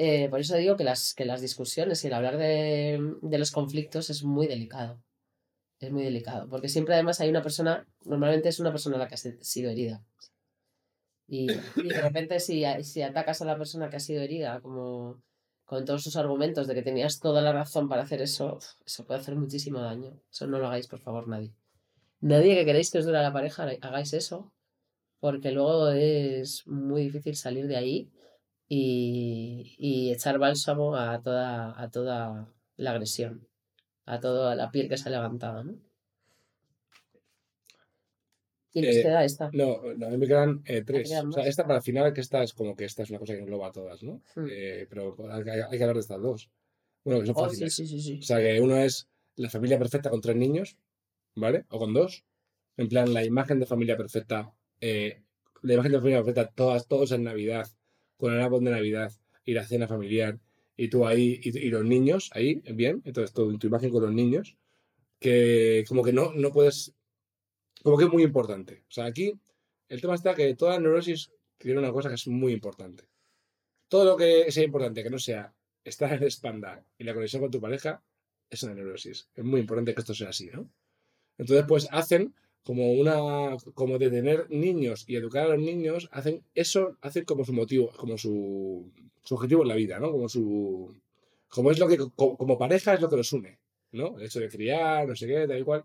eh, 0.00 0.28
por 0.28 0.38
eso 0.38 0.56
digo 0.56 0.76
que 0.76 0.84
las, 0.84 1.12
que 1.12 1.24
las 1.24 1.40
discusiones 1.40 2.04
y 2.04 2.06
el 2.06 2.14
hablar 2.14 2.38
de, 2.38 3.00
de 3.20 3.38
los 3.38 3.50
conflictos 3.50 4.10
es 4.10 4.22
muy 4.22 4.46
delicado. 4.46 5.02
Es 5.80 5.90
muy 5.90 6.04
delicado, 6.04 6.48
porque 6.48 6.68
siempre 6.68 6.94
además 6.94 7.20
hay 7.20 7.30
una 7.30 7.42
persona, 7.42 7.84
normalmente 8.04 8.48
es 8.48 8.60
una 8.60 8.70
persona 8.70 8.96
la 8.96 9.08
que 9.08 9.14
ha 9.14 9.18
sido 9.18 9.70
herida. 9.70 10.04
Y, 11.26 11.50
y 11.50 11.88
de 11.88 12.00
repente 12.00 12.38
si, 12.38 12.62
si 12.84 13.02
atacas 13.02 13.42
a 13.42 13.44
la 13.44 13.58
persona 13.58 13.90
que 13.90 13.96
ha 13.96 14.00
sido 14.00 14.22
herida, 14.22 14.60
como 14.60 15.20
con 15.64 15.84
todos 15.84 16.04
sus 16.04 16.16
argumentos 16.16 16.68
de 16.68 16.74
que 16.74 16.82
tenías 16.82 17.18
toda 17.18 17.42
la 17.42 17.52
razón 17.52 17.88
para 17.88 18.02
hacer 18.02 18.22
eso, 18.22 18.60
eso 18.86 19.04
puede 19.04 19.20
hacer 19.20 19.34
muchísimo 19.34 19.80
daño. 19.80 20.20
Eso 20.32 20.46
no 20.46 20.60
lo 20.60 20.68
hagáis, 20.68 20.86
por 20.86 21.00
favor, 21.00 21.26
nadie. 21.26 21.52
Nadie 22.20 22.54
que 22.54 22.64
queréis 22.64 22.90
que 22.92 22.98
os 22.98 23.04
dure 23.04 23.20
la 23.20 23.32
pareja, 23.32 23.64
hagáis 23.82 24.12
eso, 24.12 24.52
porque 25.18 25.50
luego 25.50 25.90
es 25.90 26.66
muy 26.68 27.02
difícil 27.02 27.34
salir 27.34 27.66
de 27.66 27.76
ahí 27.76 28.10
y, 28.68 29.74
y 29.78 30.12
echar 30.12 30.38
bálsamo 30.38 30.94
a 30.94 31.20
toda, 31.22 31.80
a 31.80 31.90
toda 31.90 32.52
la 32.76 32.90
agresión, 32.90 33.48
a 34.04 34.20
toda 34.20 34.54
la 34.54 34.70
piel 34.70 34.88
que 34.88 34.96
se 34.96 35.08
ha 35.08 35.12
levantado, 35.12 35.64
¿no? 35.64 35.78
¿Y 38.72 38.82
nos 38.82 38.96
queda 38.96 39.24
esta? 39.24 39.50
No, 39.52 39.80
no, 39.96 40.06
a 40.06 40.10
mí 40.10 40.18
me 40.18 40.26
quedan 40.26 40.62
eh, 40.66 40.82
tres. 40.82 41.10
o 41.10 41.32
sea, 41.32 41.46
esta 41.46 41.64
para 41.64 41.78
el 41.78 41.82
final, 41.82 42.12
que 42.12 42.20
esta 42.20 42.42
es 42.42 42.52
como 42.52 42.76
que 42.76 42.84
esta 42.84 43.02
es 43.02 43.10
una 43.10 43.18
cosa 43.18 43.32
que 43.32 43.40
engloba 43.40 43.68
a 43.68 43.72
todas, 43.72 44.02
¿no? 44.02 44.22
Hmm. 44.36 44.46
Eh, 44.50 44.86
pero 44.88 45.16
hay, 45.30 45.42
que 45.42 45.82
hablar 45.82 45.94
de 45.94 46.00
estas 46.00 46.20
dos. 46.20 46.50
Bueno, 47.04 47.20
que 47.20 47.26
son 47.26 47.34
oh, 47.38 47.44
fáciles. 47.44 47.74
Sí, 47.74 47.86
sí, 47.86 48.00
sí, 48.00 48.18
o 48.18 48.22
sea, 48.22 48.38
que 48.38 48.60
uno 48.60 48.76
es 48.76 49.08
la 49.36 49.48
familia 49.48 49.78
perfecta 49.78 50.10
con 50.10 50.20
tres 50.20 50.36
niños, 50.36 50.76
¿vale? 51.34 51.64
O 51.70 51.78
con 51.78 51.94
dos. 51.94 52.24
En 52.76 52.88
plan, 52.88 53.12
la 53.12 53.24
imagen 53.24 53.58
de 53.58 53.66
familia 53.66 53.96
perfecta, 53.96 54.52
eh, 54.80 55.22
la 55.62 55.74
imagen 55.74 55.92
de 55.92 55.98
familia 55.98 56.18
perfecta, 56.18 56.52
todas, 56.54 56.86
todos 56.86 57.10
en 57.12 57.24
Navidad, 57.24 57.66
con 58.18 58.34
el 58.34 58.40
árbol 58.40 58.64
de 58.64 58.72
Navidad 58.72 59.12
y 59.44 59.54
la 59.54 59.64
cena 59.64 59.88
familiar, 59.88 60.38
y 60.76 60.88
tú 60.88 61.06
ahí, 61.06 61.40
y, 61.42 61.70
los 61.70 61.84
niños 61.84 62.30
ahí, 62.34 62.62
bien, 62.74 63.02
entonces 63.04 63.32
tu, 63.32 63.56
tu 63.58 63.66
imagen 63.66 63.90
con 63.90 64.02
los 64.02 64.12
niños, 64.12 64.56
que 65.18 65.84
como 65.88 66.04
que 66.04 66.12
no, 66.12 66.32
no 66.34 66.52
puedes 66.52 66.94
como 67.82 67.96
que 67.96 68.04
es 68.04 68.10
muy 68.10 68.22
importante. 68.22 68.84
O 68.88 68.90
sea, 68.90 69.06
aquí 69.06 69.32
el 69.88 70.00
tema 70.00 70.14
está 70.14 70.34
que 70.34 70.54
toda 70.54 70.78
neurosis 70.78 71.30
tiene 71.58 71.78
una 71.78 71.92
cosa 71.92 72.08
que 72.08 72.16
es 72.16 72.26
muy 72.26 72.52
importante. 72.52 73.04
Todo 73.88 74.04
lo 74.04 74.16
que 74.16 74.50
sea 74.52 74.64
importante, 74.64 75.02
que 75.02 75.10
no 75.10 75.18
sea 75.18 75.54
estar 75.84 76.12
en 76.12 76.22
espalda 76.24 76.84
y 76.98 77.04
la 77.04 77.14
conexión 77.14 77.42
con 77.42 77.50
tu 77.50 77.60
pareja, 77.60 78.02
es 78.50 78.62
una 78.62 78.74
neurosis. 78.74 79.28
Es 79.34 79.44
muy 79.44 79.60
importante 79.60 79.94
que 79.94 80.00
esto 80.00 80.14
sea 80.14 80.30
así, 80.30 80.50
¿no? 80.52 80.70
Entonces, 81.38 81.64
pues 81.66 81.88
hacen 81.90 82.34
como 82.64 82.92
una, 82.92 83.56
como 83.74 83.98
de 83.98 84.10
tener 84.10 84.50
niños 84.50 85.04
y 85.06 85.16
educar 85.16 85.44
a 85.44 85.56
los 85.56 85.58
niños, 85.60 86.08
hacen 86.12 86.44
eso, 86.54 86.96
hacen 87.00 87.24
como 87.24 87.44
su 87.44 87.52
motivo, 87.52 87.90
como 87.96 88.18
su, 88.18 88.92
su 89.24 89.34
objetivo 89.34 89.62
en 89.62 89.68
la 89.68 89.74
vida, 89.74 89.98
¿no? 89.98 90.10
Como 90.12 90.28
su, 90.28 90.94
como 91.48 91.70
es 91.70 91.78
lo 91.78 91.88
que, 91.88 91.98
como, 92.14 92.58
pareja 92.58 92.94
es 92.94 93.00
lo 93.00 93.08
que 93.08 93.16
los 93.16 93.32
une, 93.32 93.58
¿no? 93.92 94.18
El 94.18 94.26
hecho 94.26 94.40
de 94.40 94.48
criar, 94.48 95.08
no 95.08 95.16
sé 95.16 95.26
qué, 95.26 95.46
tal 95.46 95.58
y 95.58 95.64
cual 95.64 95.84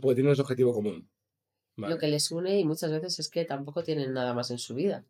porque 0.00 0.16
tienen 0.16 0.32
ese 0.32 0.42
objetivo 0.42 0.74
común. 0.74 1.08
Lo 1.76 1.98
que 1.98 2.08
les 2.08 2.30
une 2.30 2.58
y 2.58 2.64
muchas 2.64 2.90
veces 2.90 3.18
es 3.18 3.28
que 3.28 3.44
tampoco 3.44 3.82
tienen 3.82 4.12
nada 4.12 4.32
más 4.34 4.50
en 4.50 4.58
su 4.58 4.74
vida. 4.74 5.04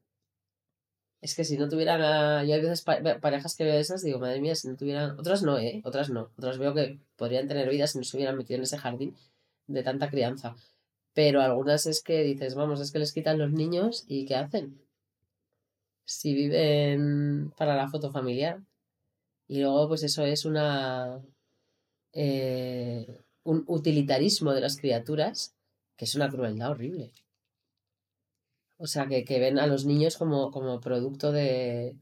Es 1.20 1.34
que 1.34 1.44
si 1.44 1.56
no 1.56 1.68
tuvieran, 1.68 2.02
a... 2.02 2.44
yo 2.44 2.54
hay 2.54 2.60
veces 2.60 2.82
parejas 2.82 3.56
que 3.56 3.64
veo 3.64 3.78
esas, 3.78 4.02
digo, 4.02 4.18
madre 4.18 4.40
mía, 4.40 4.54
si 4.54 4.68
no 4.68 4.76
tuvieran, 4.76 5.18
otras 5.18 5.42
no, 5.42 5.58
¿eh? 5.58 5.80
Otras 5.84 6.10
no. 6.10 6.30
Otras 6.36 6.58
veo 6.58 6.74
que 6.74 6.98
podrían 7.16 7.48
tener 7.48 7.70
vida 7.70 7.86
si 7.86 7.98
no 7.98 8.04
se 8.04 8.16
hubieran 8.16 8.36
metido 8.36 8.58
en 8.58 8.64
ese 8.64 8.78
jardín 8.78 9.16
de 9.66 9.82
tanta 9.82 10.10
crianza. 10.10 10.56
Pero 11.14 11.40
algunas 11.40 11.86
es 11.86 12.02
que 12.02 12.22
dices, 12.22 12.54
vamos, 12.54 12.80
es 12.80 12.92
que 12.92 12.98
les 12.98 13.12
quitan 13.12 13.38
los 13.38 13.52
niños 13.52 14.04
y 14.08 14.26
¿qué 14.26 14.36
hacen? 14.36 14.80
Si 16.04 16.34
viven 16.34 17.52
para 17.56 17.76
la 17.76 17.88
foto 17.88 18.12
familiar. 18.12 18.62
Y 19.48 19.60
luego, 19.60 19.88
pues 19.88 20.02
eso 20.02 20.24
es 20.24 20.44
una... 20.44 21.20
Eh, 22.12 23.22
un 23.44 23.64
utilitarismo 23.68 24.52
de 24.52 24.60
las 24.60 24.76
criaturas 24.76 25.54
que 25.96 26.04
es 26.04 26.14
una 26.14 26.28
crueldad 26.28 26.70
horrible. 26.70 27.12
O 28.78 28.86
sea, 28.86 29.06
que, 29.06 29.40
ven 29.40 29.58
a 29.58 29.66
los 29.66 29.86
niños 29.86 30.16
como, 30.16 30.50
como 30.50 30.80
producto 30.80 31.32
de. 31.32 31.96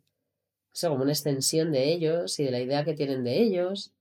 O 0.72 0.76
sea, 0.76 0.90
como 0.90 1.02
una 1.02 1.12
extensión 1.12 1.70
de 1.70 1.92
ellos 1.92 2.40
y 2.40 2.44
de 2.44 2.50
la 2.50 2.60
idea 2.60 2.84
que 2.84 2.94
tienen 2.94 3.22
de 3.22 3.40
ellos. 3.40 3.92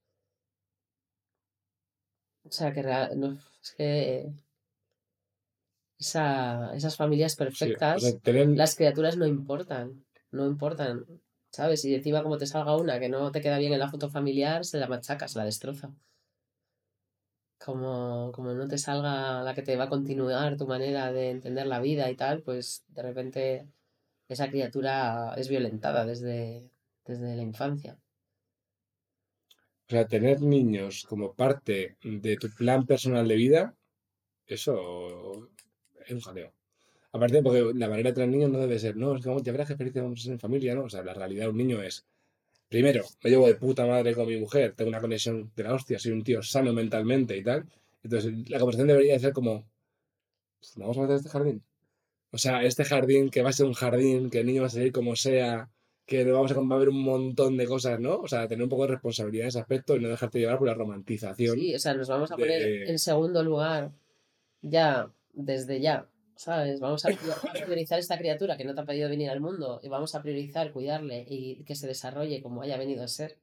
O 2.45 2.51
sea, 2.51 2.73
que, 2.73 2.83
no, 3.15 3.37
es 3.61 3.71
que 3.77 4.31
esas 5.97 6.97
familias 6.97 7.35
perfectas, 7.35 8.19
las 8.23 8.75
criaturas 8.75 9.15
no 9.15 9.25
importan, 9.25 10.03
no 10.31 10.45
importan, 10.45 11.05
¿sabes? 11.49 11.85
Y 11.85 11.95
encima 11.95 12.23
como 12.23 12.37
te 12.37 12.45
salga 12.45 12.75
una 12.75 12.99
que 12.99 13.09
no 13.09 13.31
te 13.31 13.41
queda 13.41 13.57
bien 13.57 13.73
en 13.73 13.79
la 13.79 13.89
foto 13.89 14.09
familiar, 14.09 14.65
se 14.65 14.79
la 14.79 14.87
machaca, 14.87 15.27
se 15.27 15.39
la 15.39 15.45
destroza 15.45 15.93
como, 17.63 18.31
como 18.33 18.53
no 18.53 18.67
te 18.67 18.77
salga 18.77 19.41
la 19.41 19.53
que 19.53 19.61
te 19.61 19.77
va 19.77 19.85
a 19.85 19.89
continuar 19.89 20.57
tu 20.57 20.67
manera 20.67 21.11
de 21.11 21.31
entender 21.31 21.65
la 21.67 21.79
vida 21.79 22.09
y 22.11 22.15
tal, 22.15 22.41
pues 22.41 22.83
de 22.89 23.01
repente 23.01 23.67
esa 24.27 24.49
criatura 24.49 25.33
es 25.37 25.47
violentada 25.49 26.05
desde, 26.05 26.69
desde 27.05 27.35
la 27.35 27.43
infancia. 27.43 27.97
Sea, 29.93 30.07
tener 30.07 30.41
niños 30.41 31.05
como 31.07 31.35
parte 31.35 31.97
de 32.01 32.35
tu 32.37 32.49
plan 32.49 32.83
personal 32.87 33.27
de 33.27 33.35
vida, 33.35 33.75
eso 34.47 35.47
es 36.03 36.11
un 36.11 36.19
jaleo. 36.19 36.51
Aparte, 37.11 37.43
porque 37.43 37.61
la 37.75 37.87
manera 37.89 38.09
de 38.09 38.15
tener 38.15 38.29
niños 38.29 38.49
no 38.49 38.57
debe 38.57 38.79
ser, 38.79 38.95
no, 38.95 39.15
es 39.15 39.21
que 39.21 39.29
vamos, 39.29 39.43
ya 39.43 39.51
verás 39.51 39.67
que 39.67 39.77
felices 39.77 40.01
vamos 40.01 40.19
a 40.19 40.23
ser 40.23 40.31
en 40.31 40.39
familia, 40.39 40.73
¿no? 40.73 40.85
O 40.85 40.89
sea, 40.89 41.03
la 41.03 41.13
realidad 41.13 41.43
de 41.43 41.49
un 41.49 41.57
niño 41.57 41.83
es, 41.83 42.07
primero, 42.69 43.03
me 43.23 43.29
llevo 43.29 43.45
de 43.45 43.53
puta 43.53 43.85
madre 43.85 44.15
con 44.15 44.25
mi 44.27 44.35
mujer, 44.37 44.73
tengo 44.75 44.89
una 44.89 44.99
conexión 44.99 45.51
de 45.55 45.63
la 45.63 45.75
hostia, 45.75 45.99
soy 45.99 46.11
un 46.11 46.23
tío 46.23 46.41
sano 46.41 46.73
mentalmente 46.73 47.37
y 47.37 47.43
tal. 47.43 47.69
Entonces, 48.01 48.49
la 48.49 48.57
conversación 48.57 48.87
debería 48.87 49.19
ser 49.19 49.31
como, 49.31 49.63
pues, 50.59 50.73
vamos 50.75 50.97
a 50.97 51.03
hacer 51.03 51.17
este 51.17 51.29
jardín. 51.29 51.63
O 52.31 52.39
sea, 52.39 52.63
este 52.63 52.83
jardín 52.83 53.29
que 53.29 53.43
va 53.43 53.51
a 53.51 53.53
ser 53.53 53.67
un 53.67 53.73
jardín, 53.73 54.31
que 54.31 54.39
el 54.39 54.47
niño 54.47 54.61
va 54.63 54.67
a 54.69 54.71
salir 54.71 54.91
como 54.91 55.15
sea, 55.15 55.69
que 56.05 56.23
vamos 56.25 56.51
a, 56.51 56.55
va 56.55 56.61
a 56.71 56.75
haber 56.75 56.89
un 56.89 57.01
montón 57.01 57.57
de 57.57 57.65
cosas, 57.65 57.99
¿no? 57.99 58.17
O 58.17 58.27
sea, 58.27 58.47
tener 58.47 58.63
un 58.63 58.69
poco 58.69 58.83
de 58.83 58.93
responsabilidad 58.93 59.43
en 59.43 59.49
ese 59.49 59.59
aspecto 59.59 59.95
y 59.95 59.99
no 59.99 60.09
dejarte 60.09 60.39
llevar 60.39 60.57
por 60.57 60.67
la 60.67 60.73
romantización. 60.73 61.57
Sí, 61.57 61.75
o 61.75 61.79
sea, 61.79 61.93
nos 61.93 62.09
vamos 62.09 62.31
a 62.31 62.35
poner 62.35 62.89
en 62.89 62.99
segundo 62.99 63.43
lugar 63.43 63.91
ya, 64.61 65.11
desde 65.33 65.79
ya, 65.79 66.07
¿sabes? 66.35 66.79
Vamos 66.79 67.05
a, 67.05 67.09
priorizar 67.65 67.99
esta 67.99 68.17
criatura 68.17 68.57
que 68.57 68.65
no 68.65 68.75
te 68.75 68.81
ha 68.81 68.85
pedido 68.85 69.09
venir 69.09 69.29
al 69.29 69.39
mundo 69.39 69.79
y 69.81 69.89
vamos 69.89 70.13
a 70.15 70.21
priorizar 70.21 70.71
cuidarle 70.71 71.25
y 71.27 71.63
que 71.63 71.75
se 71.75 71.87
desarrolle 71.87 72.41
como 72.41 72.61
haya 72.61 72.77
venido 72.77 73.03
a 73.03 73.07
ser 73.07 73.37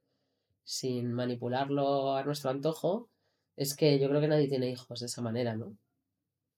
sin 0.65 1.13
manipularlo 1.13 2.15
a 2.15 2.25
nuestro 2.25 2.51
antojo. 2.51 3.09
Es 3.57 3.75
que 3.75 3.99
yo 3.99 4.09
creo 4.09 4.21
que 4.21 4.29
nadie 4.29 4.49
tiene 4.49 4.71
hijos 4.71 5.01
de 5.01 5.07
esa 5.07 5.23
manera, 5.23 5.57
¿no? 5.57 5.77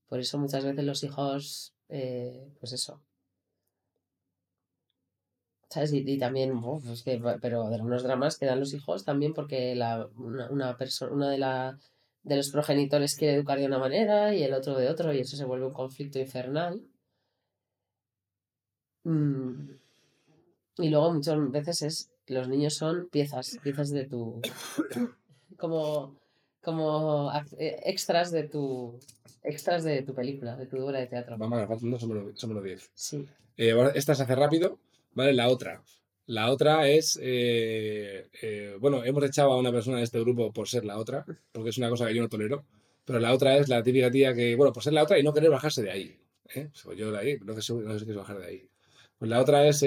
Por 0.09 0.21
eso 0.21 0.38
muchas 0.38 0.65
veces 0.65 0.85
los 0.85 1.03
hijos, 1.05 1.75
eh, 1.88 2.53
pues 2.61 2.73
eso. 2.73 3.01
¿Sabes? 5.72 5.92
Y, 5.92 6.18
también, 6.18 6.61
pero 7.40 7.68
de 7.68 7.74
algunos 7.76 8.02
dramas 8.02 8.37
que 8.37 8.44
dan 8.44 8.61
los 8.61 8.74
hijos 8.74 9.04
también 9.04 9.32
porque 9.32 9.74
la, 9.74 10.06
una, 10.16 10.50
una 10.50 10.76
persona, 10.76 11.12
una 11.12 11.30
de 11.30 11.38
las 11.38 11.92
de 12.24 12.37
los 12.37 12.50
progenitores 12.50 13.16
quiere 13.16 13.35
educar 13.35 13.58
de 13.58 13.66
una 13.66 13.78
manera 13.78 14.35
y 14.35 14.42
el 14.42 14.52
otro 14.52 14.76
de 14.76 14.88
otro, 14.88 15.12
y 15.12 15.20
eso 15.20 15.37
se 15.37 15.44
vuelve 15.44 15.66
un 15.66 15.72
conflicto 15.72 16.18
infernal. 16.18 16.82
Mm. 19.04 19.70
Y 20.78 20.88
luego 20.90 21.14
muchas 21.14 21.50
veces 21.50 21.82
es 21.82 22.12
los 22.26 22.48
niños 22.48 22.74
son 22.74 23.08
piezas, 23.11 23.58
piezas 23.62 23.90
de 23.90 24.04
tu 24.04 24.40
como 25.56 26.16
como 26.62 27.32
eh, 27.58 27.80
extras 27.85 28.30
de 28.30 28.44
tu 28.44 28.98
extras 29.42 29.85
de 29.85 30.02
tu 30.02 30.14
película, 30.14 30.54
de 30.56 30.66
tu 30.66 30.78
obra 30.85 31.00
de 31.00 31.06
teatro. 31.06 31.37
Vamos, 31.38 31.66
faltando 31.66 31.98
somos 31.98 32.54
los 32.54 32.62
10. 32.62 32.90
Sí. 32.94 33.26
Eh, 33.56 33.74
esta 33.94 34.14
se 34.14 34.22
hace 34.22 34.35
rápido, 34.37 34.78
¿vale? 35.14 35.33
La 35.33 35.48
otra. 35.48 35.83
La 36.27 36.51
otra 36.51 36.88
es, 36.88 37.18
eh, 37.20 38.29
eh, 38.40 38.77
bueno, 38.81 39.05
hemos 39.05 39.25
echado 39.25 39.53
a 39.53 39.59
una 39.59 39.72
persona 39.72 39.98
de 39.98 40.05
este 40.05 40.20
grupo 40.20 40.53
por 40.53 40.68
ser 40.68 40.85
la 40.85 40.98
otra, 40.98 41.25
porque 41.53 41.70
es 41.70 41.79
una 41.79 41.90
cosa 41.90 42.07
que 42.07 42.14
yo 42.14 42.22
no 42.22 42.29
tolero, 42.29 42.64
pero 43.05 43.18
la 43.18 43.33
otra 43.33 43.57
es 43.57 43.68
la 43.68 43.83
típica 43.83 44.11
tía 44.11 44.35
que, 44.35 44.55
bueno, 44.55 44.72
por 44.72 44.83
ser 44.83 44.92
la 44.92 45.03
otra 45.03 45.18
y 45.18 45.22
no 45.22 45.35
querer 45.35 45.51
bajarse 45.51 45.83
de 45.83 45.90
ahí. 45.90 46.18
¿eh? 46.55 46.70
yo 46.96 47.12
de 47.12 47.18
ahí, 47.18 47.38
no 47.44 47.61
sé, 47.61 47.75
no 47.75 47.98
sé 47.98 48.05
si 48.05 48.12
bajar 48.12 48.38
de 48.38 48.46
ahí. 48.46 48.68
Pues 49.18 49.31
la 49.31 49.40
otra 49.40 49.66
es 49.68 49.83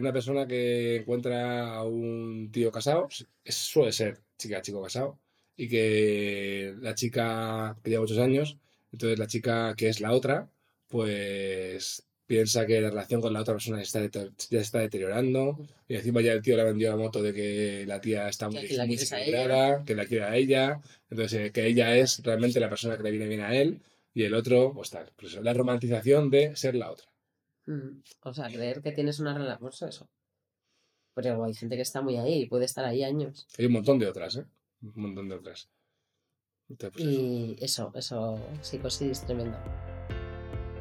una 0.00 0.12
persona 0.12 0.46
que 0.46 0.96
encuentra 0.96 1.74
a 1.76 1.84
un 1.84 2.50
tío 2.52 2.72
casado, 2.72 3.08
es, 3.44 3.54
suele 3.54 3.92
ser 3.92 4.20
chica, 4.38 4.60
chico 4.62 4.82
casado, 4.82 5.18
y 5.56 5.68
que 5.68 6.74
la 6.80 6.94
chica 6.94 7.78
que 7.82 7.90
lleva 7.90 8.02
muchos 8.02 8.18
años, 8.18 8.58
entonces 8.92 9.18
la 9.18 9.26
chica 9.26 9.74
que 9.76 9.88
es 9.88 10.00
la 10.00 10.12
otra, 10.12 10.50
pues 10.88 12.04
piensa 12.32 12.64
que 12.64 12.80
la 12.80 12.88
relación 12.88 13.20
con 13.20 13.34
la 13.34 13.42
otra 13.42 13.52
persona 13.52 13.82
está, 13.82 14.00
ya 14.08 14.58
está 14.58 14.78
deteriorando 14.78 15.58
y 15.86 15.96
encima 15.96 16.22
ya 16.22 16.32
el 16.32 16.40
tío 16.40 16.56
le 16.56 16.62
ha 16.62 16.64
vendido 16.64 16.90
la 16.90 16.96
moto 16.96 17.22
de 17.22 17.34
que 17.34 17.84
la 17.86 18.00
tía 18.00 18.26
está 18.26 18.48
muy, 18.48 18.66
que 18.66 18.74
la 18.74 18.86
que 19.84 19.94
la 19.94 20.06
quiere 20.06 20.24
a 20.24 20.34
ella, 20.34 20.80
entonces 21.10 21.48
eh, 21.48 21.52
que 21.52 21.66
ella 21.66 21.94
es 21.94 22.22
realmente 22.22 22.58
la 22.58 22.70
persona 22.70 22.96
que 22.96 23.02
le 23.02 23.10
viene 23.10 23.28
bien 23.28 23.42
a 23.42 23.54
él 23.54 23.82
y 24.14 24.22
el 24.22 24.32
otro, 24.32 24.72
pues 24.72 24.88
tal, 24.88 25.12
pues 25.14 25.34
la 25.42 25.52
romantización 25.52 26.30
de 26.30 26.56
ser 26.56 26.74
la 26.74 26.90
otra. 26.90 27.06
Mm, 27.66 28.00
o 28.22 28.32
sea, 28.32 28.48
creer 28.48 28.80
que 28.80 28.92
tienes 28.92 29.20
una 29.20 29.34
relación, 29.34 29.60
pues 29.60 29.82
eso. 29.82 30.08
Pero 31.14 31.44
hay 31.44 31.52
gente 31.52 31.76
que 31.76 31.82
está 31.82 32.00
muy 32.00 32.16
ahí 32.16 32.44
y 32.44 32.46
puede 32.46 32.64
estar 32.64 32.86
ahí 32.86 33.04
años. 33.04 33.46
Hay 33.58 33.66
un 33.66 33.72
montón 33.72 33.98
de 33.98 34.06
otras, 34.06 34.36
¿eh? 34.36 34.46
Un 34.80 35.02
montón 35.02 35.28
de 35.28 35.34
otras. 35.34 35.68
Entonces, 36.70 36.92
pues 36.94 37.06
eso. 37.06 37.20
Y 37.20 37.56
eso, 37.60 37.92
eso, 37.94 38.38
psicosis 38.62 39.20
tremendo. 39.20 39.58